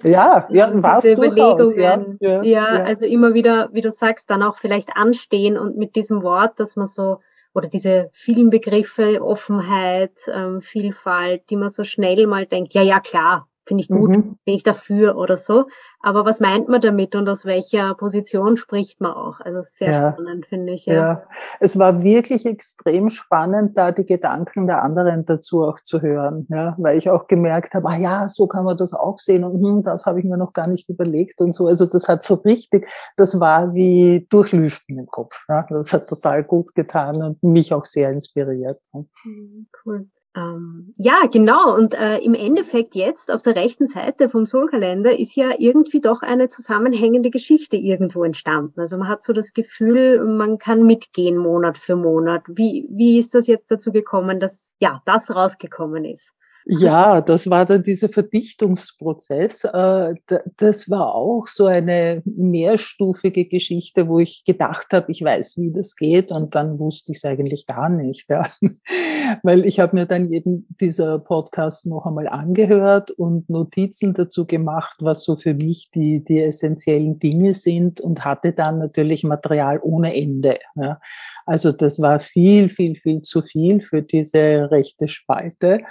Ja, 0.04 0.46
ja, 0.50 0.70
was 0.74 1.06
du 1.06 1.14
Überlegungen. 1.14 2.18
Ja, 2.20 2.44
ja, 2.44 2.44
ja, 2.44 2.84
also 2.84 3.06
immer 3.06 3.34
wieder, 3.34 3.70
wie 3.72 3.82
du 3.82 3.92
sagst, 3.92 4.30
dann 4.30 4.44
auch 4.44 4.58
vielleicht 4.58 4.96
anstehen 4.96 5.58
und 5.58 5.78
mit 5.78 5.96
diesem 5.96 6.22
Wort, 6.22 6.60
dass 6.60 6.76
man 6.76 6.88
so 6.88 7.20
oder 7.54 7.68
diese 7.68 8.10
vielen 8.14 8.50
Begriffe, 8.50 9.24
Offenheit, 9.24 10.14
ähm, 10.32 10.62
Vielfalt, 10.62 11.50
die 11.50 11.56
man 11.56 11.70
so 11.70 11.84
schnell 11.84 12.28
mal 12.28 12.46
denkt, 12.46 12.74
ja, 12.74 12.84
ja, 12.84 13.00
klar, 13.00 13.49
finde 13.70 13.84
ich 13.84 13.88
gut, 13.88 14.10
mhm. 14.10 14.38
bin 14.44 14.56
ich 14.56 14.64
dafür 14.64 15.16
oder 15.16 15.38
so. 15.38 15.68
Aber 16.02 16.26
was 16.26 16.40
meint 16.40 16.68
man 16.70 16.82
damit 16.82 17.16
und 17.16 17.30
aus 17.30 17.46
welcher 17.46 17.94
Position 17.94 18.58
spricht 18.58 19.00
man 19.00 19.14
auch? 19.14 19.40
Also 19.42 19.62
sehr 19.64 19.92
ja. 19.92 20.12
spannend, 20.14 20.48
finde 20.48 20.74
ich. 20.74 20.86
Ja. 20.86 20.94
ja, 20.94 21.24
es 21.60 21.78
war 21.78 22.02
wirklich 22.02 22.46
extrem 22.46 23.10
spannend, 23.10 23.78
da 23.78 23.92
die 23.92 24.06
Gedanken 24.06 24.66
der 24.66 24.82
anderen 24.82 25.26
dazu 25.26 25.64
auch 25.64 25.80
zu 25.80 26.02
hören, 26.02 26.48
ja, 26.50 26.76
weil 26.80 26.98
ich 26.98 27.10
auch 27.10 27.28
gemerkt 27.28 27.76
habe, 27.76 27.90
ah 27.90 27.98
ja, 27.98 28.28
so 28.28 28.48
kann 28.48 28.66
man 28.66 28.78
das 28.78 28.94
auch 28.94 29.20
sehen 29.20 29.44
und 29.44 29.62
hm, 29.62 29.84
das 29.84 30.06
habe 30.06 30.20
ich 30.20 30.26
mir 30.26 30.38
noch 30.38 30.54
gar 30.54 30.68
nicht 30.68 30.90
überlegt 30.90 31.40
und 31.42 31.54
so. 31.54 31.68
Also 31.68 31.86
das 31.86 32.08
hat 32.08 32.24
so 32.24 32.36
richtig, 32.36 32.90
das 33.18 33.40
war 33.40 33.76
wie 33.76 34.26
Durchlüften 34.30 34.98
im 34.98 35.08
Kopf. 35.08 35.46
Ja. 35.48 35.62
Das 35.70 35.94
hat 35.94 36.08
total 36.08 36.44
gut 36.44 36.74
getan 36.74 37.22
und 37.22 37.44
mich 37.44 37.74
auch 37.74 37.86
sehr 37.86 38.10
inspiriert. 38.10 38.82
Mhm, 39.24 39.68
cool. 39.86 40.08
Ähm, 40.40 40.94
ja, 40.96 41.26
genau. 41.32 41.76
Und 41.76 41.94
äh, 41.94 42.20
im 42.20 42.34
Endeffekt 42.34 42.96
jetzt 42.96 43.32
auf 43.32 43.42
der 43.42 43.56
rechten 43.56 43.88
Seite 43.88 44.30
vom 44.30 44.46
Soulkalender 44.46 45.20
ist 45.20 45.36
ja 45.36 45.52
irgendwie 45.58 46.00
doch 46.00 46.22
eine 46.22 46.48
zusammenhängende 46.48 47.30
Geschichte 47.30 47.76
irgendwo 47.76 48.24
entstanden. 48.24 48.80
Also 48.80 48.98
man 48.98 49.10
hat 49.10 49.22
so 49.22 49.34
das 49.34 49.54
Gefühl, 49.54 50.24
man 50.24 50.58
kann 50.58 50.84
mitgehen 50.84 51.38
Monat 51.38 51.78
für 51.78 51.96
Monat. 51.96 52.44
Wie, 52.48 52.88
wie 52.90 53.18
ist 53.18 53.36
das 53.36 53.48
jetzt 53.48 53.70
dazu 53.70 53.92
gekommen, 53.92 54.40
dass 54.40 54.72
ja 54.80 55.02
das 55.06 55.36
rausgekommen 55.36 56.06
ist? 56.06 56.34
Ja, 56.66 57.22
das 57.22 57.50
war 57.50 57.66
dann 57.66 57.84
dieser 57.84 58.10
Verdichtungsprozess. 58.10 59.64
Äh, 59.64 60.14
das 60.58 60.90
war 60.90 61.16
auch 61.16 61.48
so 61.48 61.66
eine 61.66 62.22
mehrstufige 62.26 63.46
Geschichte, 63.46 64.08
wo 64.08 64.20
ich 64.20 64.44
gedacht 64.46 64.88
habe, 64.92 65.12
ich 65.12 65.24
weiß, 65.24 65.58
wie 65.58 65.72
das 65.72 65.96
geht 65.96 66.32
und 66.32 66.54
dann 66.56 66.80
wusste 66.80 67.12
ich 67.12 67.20
es 67.20 67.26
eigentlich 67.26 67.66
gar 67.66 67.90
nicht. 67.90 68.30
Ja. 68.30 68.48
Weil 69.44 69.66
ich 69.66 69.80
habe 69.80 69.96
mir 69.96 70.06
dann 70.06 70.32
jeden 70.32 70.68
dieser 70.80 71.20
Podcast 71.20 71.88
noch 71.88 72.06
einmal 72.06 72.28
angehört 72.28 73.12
und 73.12 73.50
Notizen 73.50 74.14
dazu 74.14 74.46
gemacht, 74.46 74.98
was 75.00 75.24
so 75.24 75.36
für 75.36 75.54
mich 75.54 75.90
die, 75.92 76.24
die 76.24 76.42
essentiellen 76.42 77.20
Dinge 77.20 77.54
sind 77.54 78.02
und 78.02 78.26
hatte 78.26 78.54
dann 78.54 78.80
natürlich 78.80 79.24
Material 79.24 79.80
ohne 79.82 80.16
Ende. 80.16 80.60
Ja. 80.76 81.00
Also 81.46 81.72
das 81.72 82.00
war 82.00 82.20
viel, 82.20 82.70
viel, 82.70 82.96
viel 82.96 83.22
zu 83.22 83.42
viel 83.42 83.82
für 83.82 84.02
diese 84.02 84.70
rechte 84.70 85.08
Spalte. 85.08 85.82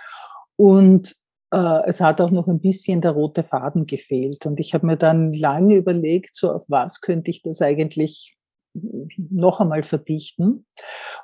Und 0.59 1.14
äh, 1.53 1.83
es 1.87 2.01
hat 2.01 2.21
auch 2.21 2.31
noch 2.31 2.49
ein 2.49 2.61
bisschen 2.61 3.01
der 3.01 3.12
rote 3.12 3.42
Faden 3.42 3.87
gefehlt. 3.87 4.44
Und 4.44 4.61
ich 4.61 4.75
habe 4.75 4.87
mir 4.87 4.97
dann 4.97 5.33
lange 5.33 5.77
überlegt, 5.77 6.35
so 6.35 6.53
auf 6.53 6.64
was 6.68 7.01
könnte 7.01 7.31
ich 7.31 7.42
das 7.42 7.62
eigentlich 7.62 8.37
noch 9.16 9.61
einmal 9.61 9.83
verdichten 9.83 10.66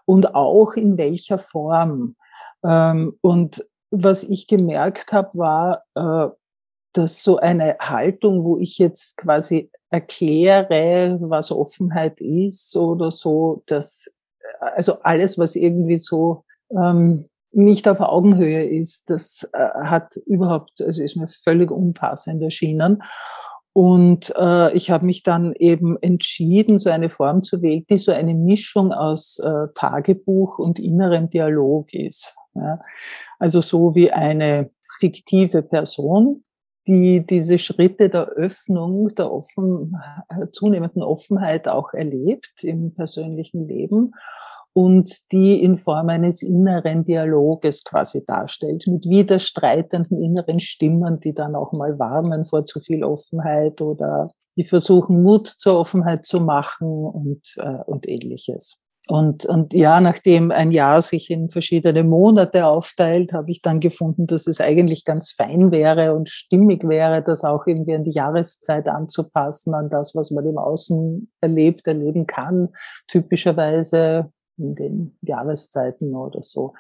und 0.07 0.35
auch 0.35 0.75
in 0.75 0.97
welcher 0.97 1.39
Form. 1.39 2.17
Ähm, 2.65 3.19
und 3.21 3.67
was 3.91 4.25
ich 4.25 4.47
gemerkt 4.47 5.13
habe, 5.13 5.39
war, 5.39 5.85
äh, 5.95 6.29
dass 6.95 7.23
so 7.23 7.39
eine 7.39 7.77
Haltung, 7.81 8.45
wo 8.45 8.59
ich 8.59 8.79
jetzt 8.79 9.17
quasi 9.17 9.71
erkläre, 9.91 11.19
was 11.21 11.51
Offenheit 11.51 12.21
ist 12.21 12.77
oder 12.77 13.13
so, 13.13 13.63
dass 13.67 14.13
also 14.61 15.01
alles, 15.03 15.39
was 15.39 15.57
irgendwie 15.57 15.99
so 15.99 16.45
ähm, 16.71 17.29
nicht 17.55 17.89
auf 17.89 18.01
Augenhöhe 18.01 18.65
ist. 18.65 19.11
Das 19.11 19.49
äh, 19.53 19.59
hat 19.85 20.17
überhaupt, 20.27 20.81
also 20.81 21.03
ist 21.03 21.17
mir 21.17 21.29
völlig 21.29 21.71
unpassend 21.71 22.43
erschienen. 22.43 23.03
Und 23.73 24.33
äh, 24.37 24.73
ich 24.77 24.91
habe 24.91 25.05
mich 25.05 25.25
dann 25.25 25.53
eben 25.55 25.97
entschieden, 26.01 26.79
so 26.79 26.91
eine 26.91 27.09
Form 27.09 27.43
zu 27.43 27.61
wählen, 27.61 27.85
die 27.91 27.97
so 27.97 28.13
eine 28.13 28.35
Mischung 28.35 28.93
aus 28.93 29.41
äh, 29.41 29.67
Tagebuch 29.75 30.59
und 30.59 30.79
innerem 30.79 31.29
Dialog 31.29 31.93
ist. 31.93 32.37
Ja. 32.55 32.79
Also 33.41 33.61
so 33.61 33.97
wie 33.97 34.13
eine 34.13 34.71
fiktive 35.01 35.63
Person, 35.63 36.45
die 36.87 37.27
diese 37.27 37.59
Schritte 37.59 38.11
der 38.11 38.29
Öffnung, 38.29 39.09
der 39.09 39.33
offen, 39.33 39.97
äh, 40.29 40.47
zunehmenden 40.53 41.03
Offenheit 41.03 41.67
auch 41.67 41.93
erlebt 41.95 42.63
im 42.63 42.95
persönlichen 42.95 43.67
Leben 43.67 44.13
und 44.75 45.33
die 45.33 45.63
in 45.63 45.79
Form 45.79 46.09
eines 46.09 46.43
inneren 46.43 47.05
Dialoges 47.05 47.85
quasi 47.85 48.25
darstellt, 48.27 48.85
mit 48.89 49.09
widerstreitenden 49.09 50.21
inneren 50.21 50.61
Stimmen, 50.61 51.21
die 51.21 51.33
dann 51.33 51.55
auch 51.55 51.73
mal 51.73 51.99
warnen 51.99 52.45
vor 52.45 52.65
zu 52.65 52.81
viel 52.81 53.05
Offenheit 53.05 53.81
oder 53.81 54.31
die 54.57 54.65
versuchen, 54.65 55.23
Mut 55.23 55.47
zur 55.47 55.79
Offenheit 55.79 56.27
zu 56.27 56.41
machen 56.41 56.89
und, 56.89 57.55
äh, 57.59 57.83
und 57.87 58.09
ähnliches. 58.09 58.81
Und, 59.07 59.45
und 59.45 59.75
ja, 59.75 60.01
nachdem 60.01 60.51
ein 60.51 60.73
Jahr 60.73 61.03
sich 61.03 61.31
in 61.31 61.51
verschiedene 61.51 62.05
Monate 62.05 62.67
aufteilt, 62.67 63.35
habe 63.35 63.51
ich 63.51 63.61
dann 63.61 63.79
gefunden, 63.79 64.27
dass 64.27 64.47
es 64.47 64.63
eigentlich 64.63 65.05
ganz 65.05 65.31
fein 65.31 65.71
wäre 65.71 66.15
und 66.15 66.31
stimmig 66.31 66.89
wäre, 66.89 67.23
das 67.23 67.45
auch 67.45 67.67
irgendwie 67.67 67.95
an 67.95 68.05
die 68.05 68.13
Jahreszeit 68.13 68.89
anzupassen, 68.89 69.75
an 69.75 69.91
das, 69.91 70.15
was 70.15 70.31
man 70.31 70.47
im 70.47 70.57
Außen 70.57 71.31
erlebt, 71.43 71.87
erleben 71.87 72.27
kann. 72.27 72.71
Typischerweise 73.07 74.33
in 74.57 74.75
den 74.75 75.17
Jahreszeiten 75.23 76.15
oder 76.15 76.43
so. 76.43 76.75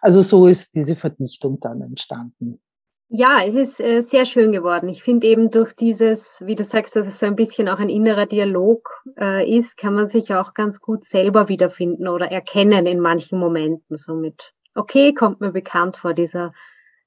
Also 0.00 0.22
so 0.22 0.46
ist 0.46 0.74
diese 0.74 0.96
Verdichtung 0.96 1.60
dann 1.60 1.80
entstanden. 1.80 2.60
Ja, 3.12 3.42
es 3.44 3.56
ist 3.56 3.80
äh, 3.80 4.02
sehr 4.02 4.24
schön 4.24 4.52
geworden. 4.52 4.88
Ich 4.88 5.02
finde 5.02 5.26
eben 5.26 5.50
durch 5.50 5.74
dieses, 5.74 6.40
wie 6.46 6.54
du 6.54 6.62
sagst, 6.62 6.94
dass 6.94 7.08
es 7.08 7.18
so 7.18 7.26
ein 7.26 7.34
bisschen 7.34 7.68
auch 7.68 7.80
ein 7.80 7.88
innerer 7.88 8.26
Dialog 8.26 8.88
äh, 9.18 9.44
ist, 9.52 9.76
kann 9.76 9.94
man 9.94 10.06
sich 10.06 10.32
auch 10.32 10.54
ganz 10.54 10.80
gut 10.80 11.04
selber 11.04 11.48
wiederfinden 11.48 12.06
oder 12.06 12.30
erkennen 12.30 12.86
in 12.86 13.00
manchen 13.00 13.40
Momenten. 13.40 13.96
Somit, 13.96 14.54
okay, 14.76 15.12
kommt 15.12 15.40
mir 15.40 15.50
bekannt 15.50 15.96
vor 15.96 16.14
dieser 16.14 16.52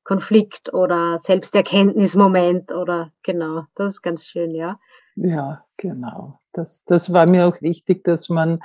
Konflikt 0.04 0.74
oder 0.74 1.20
Selbsterkenntnismoment 1.20 2.74
oder 2.74 3.14
genau, 3.24 3.64
das 3.76 3.96
ist 3.96 4.02
ganz 4.02 4.26
schön, 4.26 4.54
ja. 4.54 4.78
Ja, 5.16 5.64
genau. 5.78 6.32
Das, 6.52 6.84
das 6.84 7.14
war 7.14 7.26
mir 7.26 7.48
auch 7.48 7.62
wichtig, 7.62 8.04
dass 8.04 8.28
man 8.28 8.60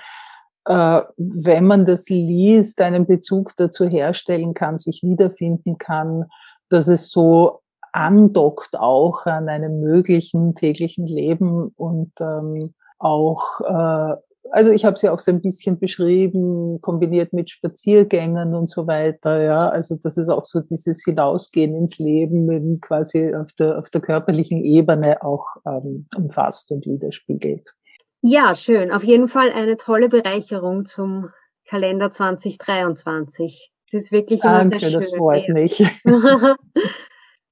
wenn 0.68 1.64
man 1.64 1.86
das 1.86 2.08
liest, 2.08 2.80
einen 2.80 3.06
Bezug 3.06 3.56
dazu 3.56 3.86
herstellen 3.86 4.52
kann, 4.52 4.78
sich 4.78 5.02
wiederfinden 5.02 5.78
kann, 5.78 6.26
dass 6.68 6.88
es 6.88 7.10
so 7.10 7.60
andockt 7.92 8.78
auch 8.78 9.26
an 9.26 9.48
einem 9.48 9.80
möglichen 9.80 10.54
täglichen 10.54 11.06
Leben 11.06 11.68
und 11.76 12.12
ähm, 12.20 12.74
auch, 12.98 13.60
äh, 13.60 14.16
also 14.50 14.70
ich 14.70 14.84
habe 14.84 14.94
es 14.94 15.02
ja 15.02 15.12
auch 15.12 15.18
so 15.18 15.30
ein 15.30 15.42
bisschen 15.42 15.78
beschrieben, 15.78 16.80
kombiniert 16.80 17.32
mit 17.32 17.50
Spaziergängen 17.50 18.54
und 18.54 18.68
so 18.68 18.86
weiter, 18.86 19.42
ja, 19.42 19.68
also 19.68 19.96
das 20.02 20.16
ist 20.16 20.28
auch 20.28 20.44
so 20.44 20.60
dieses 20.60 21.02
Hinausgehen 21.04 21.74
ins 21.74 21.98
Leben 21.98 22.80
quasi 22.80 23.34
auf 23.34 23.52
der, 23.54 23.78
auf 23.78 23.90
der 23.90 24.00
körperlichen 24.00 24.64
Ebene 24.64 25.22
auch 25.22 25.46
ähm, 25.66 26.06
umfasst 26.16 26.70
und 26.72 26.86
widerspiegelt. 26.86 27.74
Ja, 28.22 28.54
schön. 28.54 28.90
Auf 28.90 29.04
jeden 29.04 29.28
Fall 29.28 29.50
eine 29.52 29.76
tolle 29.76 30.08
Bereicherung 30.08 30.84
zum 30.84 31.30
Kalender 31.66 32.10
2023. 32.10 33.70
Das 33.92 34.04
ist 34.04 34.12
wirklich 34.12 34.40
Danke, 34.40 34.80
schön. 34.80 34.92
das 34.92 35.14
freut 35.14 35.48
mich. 35.48 35.78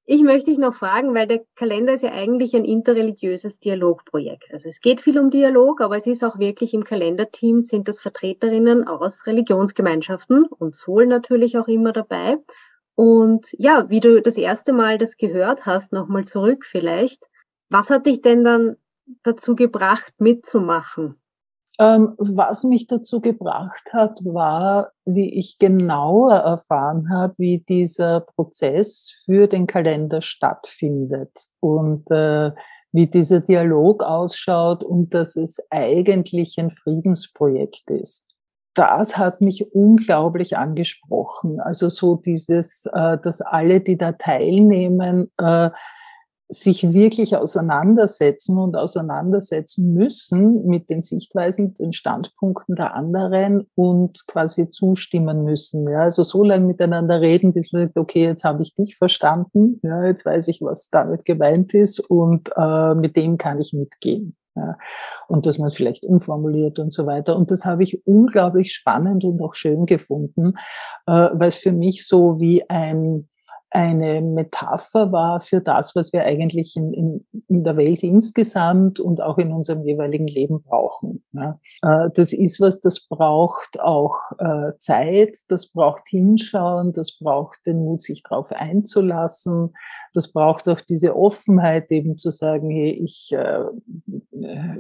ich 0.07 0.23
möchte 0.23 0.51
dich 0.51 0.59
noch 0.59 0.75
fragen, 0.75 1.15
weil 1.15 1.27
der 1.27 1.45
Kalender 1.55 1.95
ist 1.95 2.03
ja 2.03 2.13
eigentlich 2.13 2.55
ein 2.55 2.65
interreligiöses 2.65 3.61
Dialogprojekt. 3.61 4.53
Also 4.53 4.69
es 4.69 4.81
geht 4.81 5.01
viel 5.01 5.19
um 5.19 5.31
Dialog, 5.31 5.81
aber 5.81 5.97
es 5.97 6.07
ist 6.07 6.25
auch 6.25 6.39
wirklich 6.39 6.75
im 6.75 6.85
Kalenderteam 6.85 7.61
sind 7.61 7.89
das 7.89 8.01
Vertreterinnen 8.01 8.87
aus 8.89 9.27
Religionsgemeinschaften 9.27 10.47
und 10.47 10.75
Soul 10.75 11.07
natürlich 11.07 11.59
auch 11.59 11.69
immer 11.69 11.93
dabei. 11.93 12.39
Und 12.97 13.47
ja, 13.53 13.89
wie 13.89 14.01
du 14.01 14.21
das 14.21 14.37
erste 14.37 14.73
Mal 14.73 14.99
das 14.99 15.17
gehört 15.17 15.65
hast, 15.65 15.93
nochmal 15.93 16.25
zurück 16.25 16.65
vielleicht. 16.67 17.23
Was 17.69 17.91
hat 17.91 18.07
dich 18.07 18.23
denn 18.23 18.43
dann 18.43 18.77
dazu 19.23 19.55
gebracht, 19.55 20.13
mitzumachen? 20.19 21.21
Ähm, 21.79 22.15
was 22.17 22.65
mich 22.65 22.87
dazu 22.87 23.21
gebracht 23.21 23.93
hat, 23.93 24.25
war, 24.25 24.93
wie 25.05 25.39
ich 25.39 25.59
genauer 25.59 26.33
erfahren 26.33 27.11
habe, 27.11 27.35
wie 27.37 27.59
dieser 27.69 28.21
Prozess 28.21 29.13
für 29.27 29.47
den 29.47 29.67
Kalender 29.67 30.23
stattfindet 30.23 31.33
und 31.61 32.11
äh, 32.11 32.53
wie 32.93 33.07
dieser 33.07 33.41
Dialog 33.41 34.03
ausschaut 34.03 34.85
und 34.85 35.13
dass 35.13 35.37
es 35.37 35.59
eigentlich 35.69 36.57
ein 36.59 36.71
Friedensprojekt 36.71 37.91
ist. 37.91 38.27
Das 38.73 39.19
hat 39.19 39.43
mich 39.43 39.75
unglaublich 39.75 40.57
angesprochen. 40.57 41.61
Also 41.61 41.91
so 41.91 42.17
dieses, 42.17 42.87
äh, 42.93 43.19
dass 43.23 43.43
alle, 43.43 43.81
die 43.81 43.99
da 43.99 44.13
teilnehmen, 44.13 45.31
äh, 45.37 45.71
sich 46.49 46.93
wirklich 46.93 47.37
auseinandersetzen 47.37 48.59
und 48.59 48.77
auseinandersetzen 48.77 49.93
müssen 49.93 50.65
mit 50.67 50.91
den 50.91 51.03
Sichtweisen, 51.03 51.75
den 51.75 51.93
Standpunkten 51.93 52.77
der 52.77 52.95
anderen 52.95 53.67
und 53.75 54.27
quasi 54.29 54.71
zustimmen 54.71 55.43
müssen. 55.43 55.89
Ja, 55.91 56.01
also 56.01 56.23
so 56.23 56.45
lange 56.45 56.67
miteinander 56.67 57.21
reden, 57.21 57.53
bis 57.53 57.73
man 57.73 57.87
sagt, 57.87 57.99
okay, 57.99 58.25
jetzt 58.25 58.45
habe 58.45 58.63
ich 58.63 58.75
dich 58.75 58.97
verstanden, 58.97 59.81
ja, 59.83 60.05
jetzt 60.07 60.25
weiß 60.25 60.49
ich, 60.49 60.61
was 60.63 60.89
damit 60.91 61.25
gemeint 61.25 61.75
ist 61.75 61.99
und 61.99 62.51
äh, 62.57 62.95
mit 62.95 63.17
dem 63.17 63.39
kann 63.39 63.61
ich 63.61 63.73
mitgehen. 63.73 64.37
Ja, 64.55 64.79
und 65.29 65.45
dass 65.45 65.59
man 65.59 65.71
vielleicht 65.71 66.03
umformuliert 66.03 66.79
und 66.79 66.91
so 66.91 67.05
weiter. 67.07 67.37
Und 67.37 67.51
das 67.51 67.67
habe 67.67 67.83
ich 67.83 68.07
unglaublich 68.07 68.73
spannend 68.73 69.23
und 69.25 69.43
auch 69.43 69.55
schön 69.55 69.85
gefunden, 69.85 70.55
äh, 71.07 71.29
weil 71.35 71.49
es 71.49 71.57
für 71.57 71.73
mich 71.73 72.07
so 72.07 72.41
wie 72.41 72.69
ein 72.71 73.29
eine 73.77 74.23
Metapher 74.23 75.13
war 75.13 75.41
für 75.41 75.61
das, 75.61 75.95
was 75.95 76.11
wir 76.15 76.25
eigentlich 76.25 76.77
in, 76.77 76.95
in, 76.95 77.27
in 77.47 77.63
der 77.63 77.77
Welt 77.77 78.03
insgesamt 78.03 78.99
und 78.99 79.21
auch 79.21 79.37
in 79.37 79.53
unserem 79.53 79.85
jeweiligen 79.85 80.27
Leben 80.27 80.63
brauchen. 80.63 81.23
Ja. 81.33 81.61
Äh, 81.83 82.09
das 82.15 82.33
ist 82.33 82.59
was, 82.59 82.81
das 82.81 83.07
braucht 83.07 83.79
auch 83.81 84.17
äh, 84.39 84.73
Zeit, 84.79 85.37
das 85.51 85.69
braucht 85.69 86.09
Hinschauen, 86.09 86.93
das 86.93 87.19
braucht 87.19 87.67
den 87.67 87.85
Mut, 87.85 88.01
sich 88.03 88.23
darauf 88.23 88.51
einzulassen, 88.51 89.75
das 90.17 90.33
braucht 90.33 90.67
auch 90.67 90.81
diese 90.81 91.15
Offenheit, 91.15 91.91
eben 91.91 92.17
zu 92.17 92.31
sagen, 92.31 92.71
hey, 92.71 92.91
ich 92.91 93.33
äh, 93.33 93.65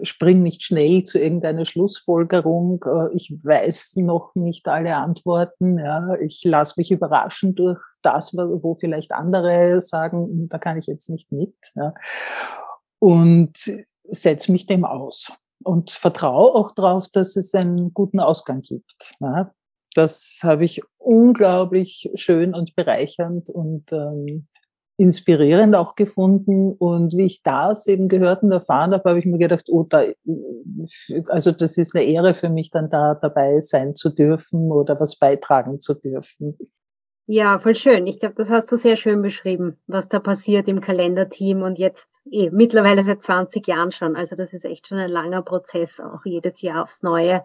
spring 0.03 0.43
nicht 0.43 0.63
schnell 0.63 1.05
zu 1.05 1.19
irgendeiner 1.19 1.67
Schlussfolgerung, 1.67 2.83
äh, 2.87 3.15
ich 3.15 3.33
weiß 3.45 3.97
noch 3.97 4.35
nicht 4.35 4.67
alle 4.67 4.97
Antworten, 4.97 5.79
ja, 5.79 6.15
ich 6.21 6.43
lasse 6.43 6.75
mich 6.79 6.91
überraschen 6.91 7.55
durch 7.55 7.79
das, 8.01 8.33
wo 8.35 8.75
vielleicht 8.75 9.13
andere 9.13 9.83
sagen, 9.83 10.49
da 10.49 10.57
kann 10.57 10.79
ich 10.79 10.87
jetzt 10.87 11.11
nicht 11.11 11.31
mit. 11.31 11.55
Ja. 11.75 11.93
Und 12.99 13.53
setze 14.05 14.53
mich 14.53 14.67
dem 14.67 14.87
aus 14.87 15.33
und 15.63 15.91
vertraue 15.91 16.55
auch 16.55 16.73
darauf, 16.73 17.09
dass 17.11 17.37
es 17.37 17.55
einen 17.55 17.93
guten 17.93 18.21
Ausgang 18.21 18.63
gibt. 18.63 19.15
Ja. 19.21 19.53
Das 19.95 20.41
habe 20.43 20.65
ich 20.65 20.83
unglaublich 20.97 22.11
schön 22.15 22.55
und 22.55 22.75
bereichernd 22.75 23.51
und 23.51 23.93
ähm, 23.93 24.47
inspirierend 24.97 25.75
auch 25.75 25.95
gefunden. 25.95 26.73
Und 26.73 27.17
wie 27.17 27.27
ich 27.27 27.43
das 27.43 27.87
eben 27.87 28.09
gehört 28.09 28.43
und 28.43 28.53
erfahren 28.53 28.93
habe, 28.93 29.09
habe 29.09 29.19
ich 29.19 29.27
mir 29.27 29.39
gedacht, 29.39 29.67
oh, 29.71 29.85
da, 29.85 30.05
also 31.29 31.53
das 31.53 31.77
ist 31.77 31.95
eine 31.95 32.05
Ehre 32.05 32.35
für 32.35 32.49
mich, 32.49 32.71
dann 32.71 32.91
da 32.91 33.15
dabei 33.15 33.61
sein 33.61 33.95
zu 33.95 34.11
dürfen 34.11 34.73
oder 34.73 34.99
was 34.99 35.19
beitragen 35.19 35.81
zu 35.81 35.95
dürfen. 35.95 36.57
Ja, 37.29 37.59
voll 37.59 37.75
schön. 37.75 38.07
Ich 38.07 38.21
glaube, 38.21 38.37
das 38.37 38.51
hast 38.51 38.71
du 38.71 38.77
sehr 38.77 38.95
schön 38.95 39.21
beschrieben, 39.21 39.77
was 39.89 40.09
da 40.09 40.21
passiert 40.21 40.69
im 40.69 40.81
Kalenderteam 40.81 41.63
und 41.63 41.77
jetzt 41.77 42.09
eh, 42.31 42.51
mittlerweile 42.51 43.03
seit 43.03 43.21
20 43.21 43.67
Jahren 43.67 43.91
schon. 43.91 44.15
Also 44.15 44.37
das 44.37 44.53
ist 44.53 44.65
echt 44.65 44.87
schon 44.87 44.99
ein 44.99 45.11
langer 45.11 45.43
Prozess, 45.43 45.99
auch 45.99 46.25
jedes 46.25 46.63
Jahr 46.63 46.85
aufs 46.85 47.03
Neue, 47.03 47.43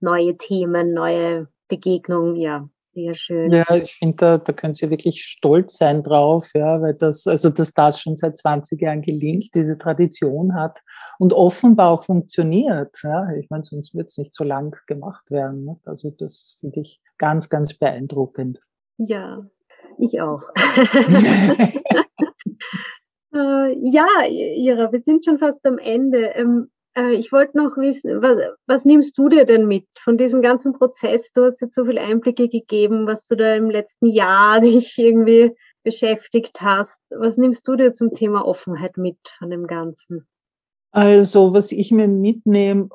neue 0.00 0.38
Themen, 0.38 0.94
neue 0.94 1.48
Begegnungen. 1.68 2.36
Ja, 2.36 2.70
sehr 2.98 3.14
schön. 3.14 3.52
Ja, 3.52 3.64
ich 3.74 3.92
finde, 3.92 4.16
da, 4.16 4.38
da 4.38 4.52
können 4.52 4.74
Sie 4.74 4.90
wirklich 4.90 5.22
stolz 5.22 5.78
sein 5.78 6.02
drauf, 6.02 6.50
ja, 6.54 6.80
weil 6.82 6.94
das, 6.94 7.26
also 7.26 7.50
dass 7.50 7.72
das 7.72 8.00
schon 8.00 8.16
seit 8.16 8.38
20 8.38 8.80
Jahren 8.80 9.02
gelingt, 9.02 9.54
diese 9.54 9.78
Tradition 9.78 10.54
hat 10.54 10.80
und 11.18 11.32
offenbar 11.32 11.90
auch 11.90 12.04
funktioniert. 12.04 12.96
Ja. 13.02 13.28
Ich 13.38 13.48
meine, 13.50 13.64
sonst 13.64 13.94
wird 13.94 14.08
es 14.08 14.18
nicht 14.18 14.34
so 14.34 14.44
lang 14.44 14.76
gemacht 14.86 15.30
werden. 15.30 15.64
Ne? 15.64 15.76
Also 15.84 16.10
das 16.10 16.56
finde 16.60 16.80
ich 16.80 17.00
ganz, 17.18 17.48
ganz 17.48 17.74
beeindruckend. 17.74 18.60
Ja, 18.96 19.46
ich 19.98 20.20
auch. 20.20 20.42
äh, 23.34 23.76
ja, 23.80 24.06
Ira, 24.28 24.90
wir 24.90 25.00
sind 25.00 25.24
schon 25.24 25.38
fast 25.38 25.64
am 25.66 25.78
Ende. 25.78 26.34
Äh, 26.98 27.14
ich 27.14 27.32
wollte 27.32 27.56
noch 27.56 27.76
wissen, 27.76 28.22
was, 28.22 28.38
was, 28.66 28.84
nimmst 28.84 29.16
du 29.18 29.28
dir 29.28 29.44
denn 29.44 29.66
mit 29.66 29.86
von 29.98 30.18
diesem 30.18 30.42
ganzen 30.42 30.72
Prozess? 30.72 31.32
Du 31.32 31.44
hast 31.44 31.60
jetzt 31.60 31.74
so 31.74 31.84
viele 31.84 32.00
Einblicke 32.00 32.48
gegeben, 32.48 33.06
was 33.06 33.26
du 33.28 33.36
da 33.36 33.54
im 33.54 33.70
letzten 33.70 34.06
Jahr 34.06 34.60
dich 34.60 34.98
irgendwie 34.98 35.52
beschäftigt 35.84 36.60
hast. 36.60 37.02
Was 37.16 37.38
nimmst 37.38 37.66
du 37.68 37.76
dir 37.76 37.92
zum 37.92 38.12
Thema 38.12 38.44
Offenheit 38.44 38.96
mit 38.96 39.18
von 39.38 39.50
dem 39.50 39.66
Ganzen? 39.66 40.26
Also, 40.90 41.52
was 41.52 41.70
ich 41.70 41.92
mir 41.92 42.08
mitnehme, 42.08 42.88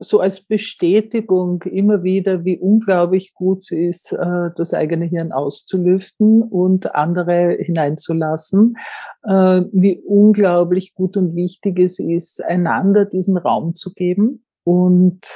so 0.00 0.20
als 0.20 0.40
Bestätigung 0.40 1.62
immer 1.62 2.02
wieder, 2.02 2.44
wie 2.44 2.58
unglaublich 2.58 3.34
gut 3.34 3.58
es 3.58 3.70
ist, 3.72 4.12
äh, 4.12 4.50
das 4.56 4.72
eigene 4.72 5.06
Hirn 5.06 5.32
auszulüften 5.32 6.42
und 6.42 6.94
andere 6.94 7.56
hineinzulassen, 7.60 8.76
äh, 9.24 9.62
wie 9.72 10.00
unglaublich 10.06 10.94
gut 10.94 11.16
und 11.16 11.34
wichtig 11.34 11.78
es 11.80 11.98
ist, 11.98 12.44
einander 12.44 13.04
diesen 13.04 13.36
Raum 13.36 13.74
zu 13.74 13.92
geben 13.92 14.44
und 14.64 15.28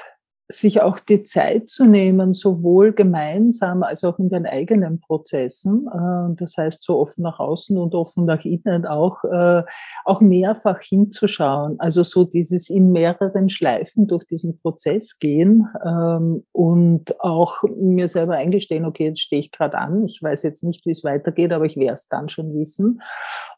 sich 0.59 0.83
auch 0.83 1.01
die 1.01 1.25
Zeit 1.25 1.71
zu 1.71 1.85
nehmen, 1.85 2.33
sowohl 2.33 2.93
gemeinsam 2.93 3.83
als 3.83 4.05
auch 4.05 4.19
in 4.19 4.29
den 4.29 4.47
eigenen 4.47 5.01
Prozessen, 5.01 5.89
äh, 5.93 6.35
das 6.37 6.57
heißt 6.57 6.83
so 6.83 6.99
offen 6.99 7.23
nach 7.23 7.39
außen 7.39 7.77
und 7.79 7.95
offen 7.95 8.25
nach 8.25 8.45
innen 8.45 8.87
auch, 8.87 9.25
äh, 9.25 9.63
auch 10.05 10.21
mehrfach 10.21 10.81
hinzuschauen. 10.81 11.77
Also 11.79 12.03
so 12.03 12.25
dieses 12.25 12.71
in 12.71 12.93
mehreren 12.93 13.49
Schleifen 13.49 14.07
durch 14.07 14.25
diesen 14.27 14.59
Prozess 14.59 15.19
gehen 15.19 15.69
ähm, 15.85 16.45
und 16.53 17.21
auch 17.21 17.63
mir 17.77 18.09
selber 18.09 18.35
eingestehen, 18.35 18.85
okay, 18.85 19.07
jetzt 19.07 19.21
stehe 19.21 19.41
ich 19.41 19.53
gerade 19.53 19.79
an, 19.79 20.05
ich 20.05 20.23
weiß 20.23 20.43
jetzt 20.43 20.65
nicht, 20.65 20.87
wie 20.87 20.93
es 20.93 21.05
weitergeht, 21.05 21.53
aber 21.53 21.65
ich 21.65 21.77
werde 21.77 21.95
es 21.95 22.09
dann 22.09 22.29
schon 22.29 22.55
wissen 22.55 23.01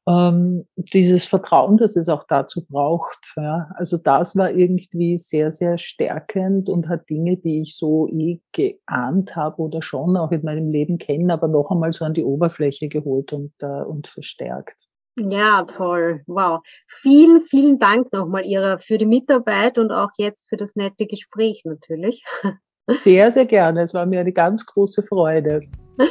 ähm, 0.06 0.66
dieses 0.76 1.26
Vertrauen, 1.26 1.76
das 1.76 1.96
es 1.96 2.08
auch 2.08 2.24
dazu 2.24 2.64
braucht. 2.66 3.32
Ja. 3.36 3.70
Also 3.76 3.96
das 3.96 4.36
war 4.36 4.50
irgendwie 4.50 5.16
sehr, 5.16 5.50
sehr 5.50 5.78
stärkend 5.78 6.68
und 6.68 6.88
hat 6.88 7.08
Dinge, 7.08 7.36
die 7.36 7.62
ich 7.62 7.76
so 7.76 8.08
eh 8.08 8.40
geahnt 8.52 9.34
habe 9.36 9.62
oder 9.62 9.80
schon 9.82 10.16
auch 10.16 10.30
in 10.30 10.44
meinem 10.44 10.70
Leben 10.70 10.98
kenne, 10.98 11.32
aber 11.32 11.48
noch 11.48 11.70
einmal 11.70 11.92
so 11.92 12.04
an 12.04 12.14
die 12.14 12.24
Oberfläche 12.24 12.88
geholt 12.88 13.32
und, 13.32 13.52
äh, 13.60 13.82
und 13.82 14.06
verstärkt. 14.06 14.88
Ja, 15.16 15.64
toll. 15.64 16.22
Wow. 16.26 16.60
Vielen, 16.88 17.42
vielen 17.42 17.78
Dank 17.78 18.12
nochmal, 18.12 18.44
Ira, 18.44 18.78
für 18.78 18.98
die 18.98 19.06
Mitarbeit 19.06 19.78
und 19.78 19.92
auch 19.92 20.10
jetzt 20.18 20.48
für 20.48 20.56
das 20.56 20.74
nette 20.74 21.06
Gespräch 21.06 21.62
natürlich. 21.64 22.24
Sehr, 22.86 23.32
sehr 23.32 23.46
gerne. 23.46 23.80
Es 23.80 23.94
war 23.94 24.04
mir 24.04 24.20
eine 24.20 24.32
ganz 24.34 24.66
große 24.66 25.02
Freude. 25.02 25.62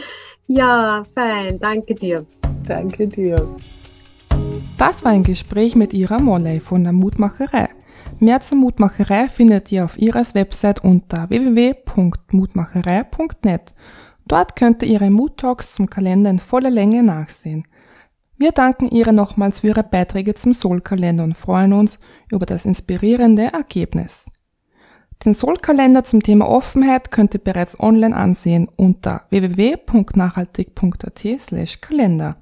Ja, 0.48 1.02
fein. 1.16 1.58
Danke 1.58 1.96
dir. 1.96 2.26
Danke 2.68 3.08
dir. 3.08 3.48
Das 4.78 5.04
war 5.06 5.12
ein 5.12 5.24
Gespräch 5.24 5.76
mit 5.76 5.94
Ira 5.94 6.18
Molley 6.20 6.60
von 6.60 6.84
der 6.84 6.94
Mutmacherei. 6.94 7.70
Mehr 8.20 8.42
zur 8.42 8.58
Mutmacherei 8.58 9.30
findet 9.30 9.72
ihr 9.72 9.86
auf 9.86 10.00
Iras 10.00 10.34
Website 10.36 10.84
unter 10.84 11.30
www.mutmacherei.net. 11.30 13.74
Dort 14.26 14.56
könnt 14.56 14.82
ihr 14.84 14.90
ihre 14.90 15.10
Mood 15.10 15.38
Talks 15.38 15.74
zum 15.74 15.90
Kalender 15.90 16.30
in 16.30 16.40
voller 16.40 16.70
Länge 16.70 17.04
nachsehen. 17.04 17.66
Wir 18.38 18.52
danken 18.52 18.90
Ira 18.90 19.12
nochmals 19.12 19.60
für 19.60 19.68
ihre 19.68 19.84
Beiträge 19.84 20.36
zum 20.36 20.54
Soul-Kalender 20.54 21.24
und 21.24 21.38
freuen 21.38 21.74
uns 21.74 22.00
über 22.32 22.46
das 22.46 22.66
inspirierende 22.66 23.54
Ergebnis. 23.54 24.32
Den 25.24 25.36
Soul-Kalender 25.36 26.04
zum 26.04 26.24
Thema 26.24 26.50
Offenheit 26.50 27.12
könnt 27.12 27.34
ihr 27.34 27.40
bereits 27.40 27.80
online 27.80 28.14
ansehen 28.16 28.68
unter 28.76 29.24
www.nachhaltig.at 29.30 31.24
slash 31.40 31.80
Kalender. 31.80 32.36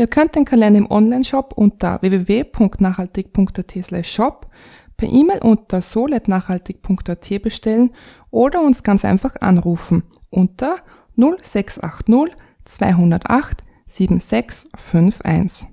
Ihr 0.00 0.06
könnt 0.06 0.34
den 0.34 0.46
Kalender 0.46 0.78
im 0.78 0.90
Onlineshop 0.90 1.52
unter 1.52 2.00
www.nachhaltig.at 2.00 4.06
shop 4.06 4.48
per 4.96 5.06
E-Mail 5.06 5.40
unter 5.42 5.82
soletnachhaltig.at 5.82 7.42
bestellen 7.42 7.90
oder 8.30 8.62
uns 8.62 8.82
ganz 8.82 9.04
einfach 9.04 9.36
anrufen 9.42 10.04
unter 10.30 10.76
0680 11.18 12.34
208 12.64 13.62
7651. 13.84 15.68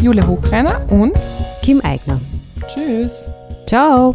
Julia 0.01 0.25
Hochreiner 0.25 0.87
und 0.88 1.14
Kim 1.62 1.81
Eigner. 1.81 2.20
Tschüss. 2.68 3.29
Ciao! 3.66 4.14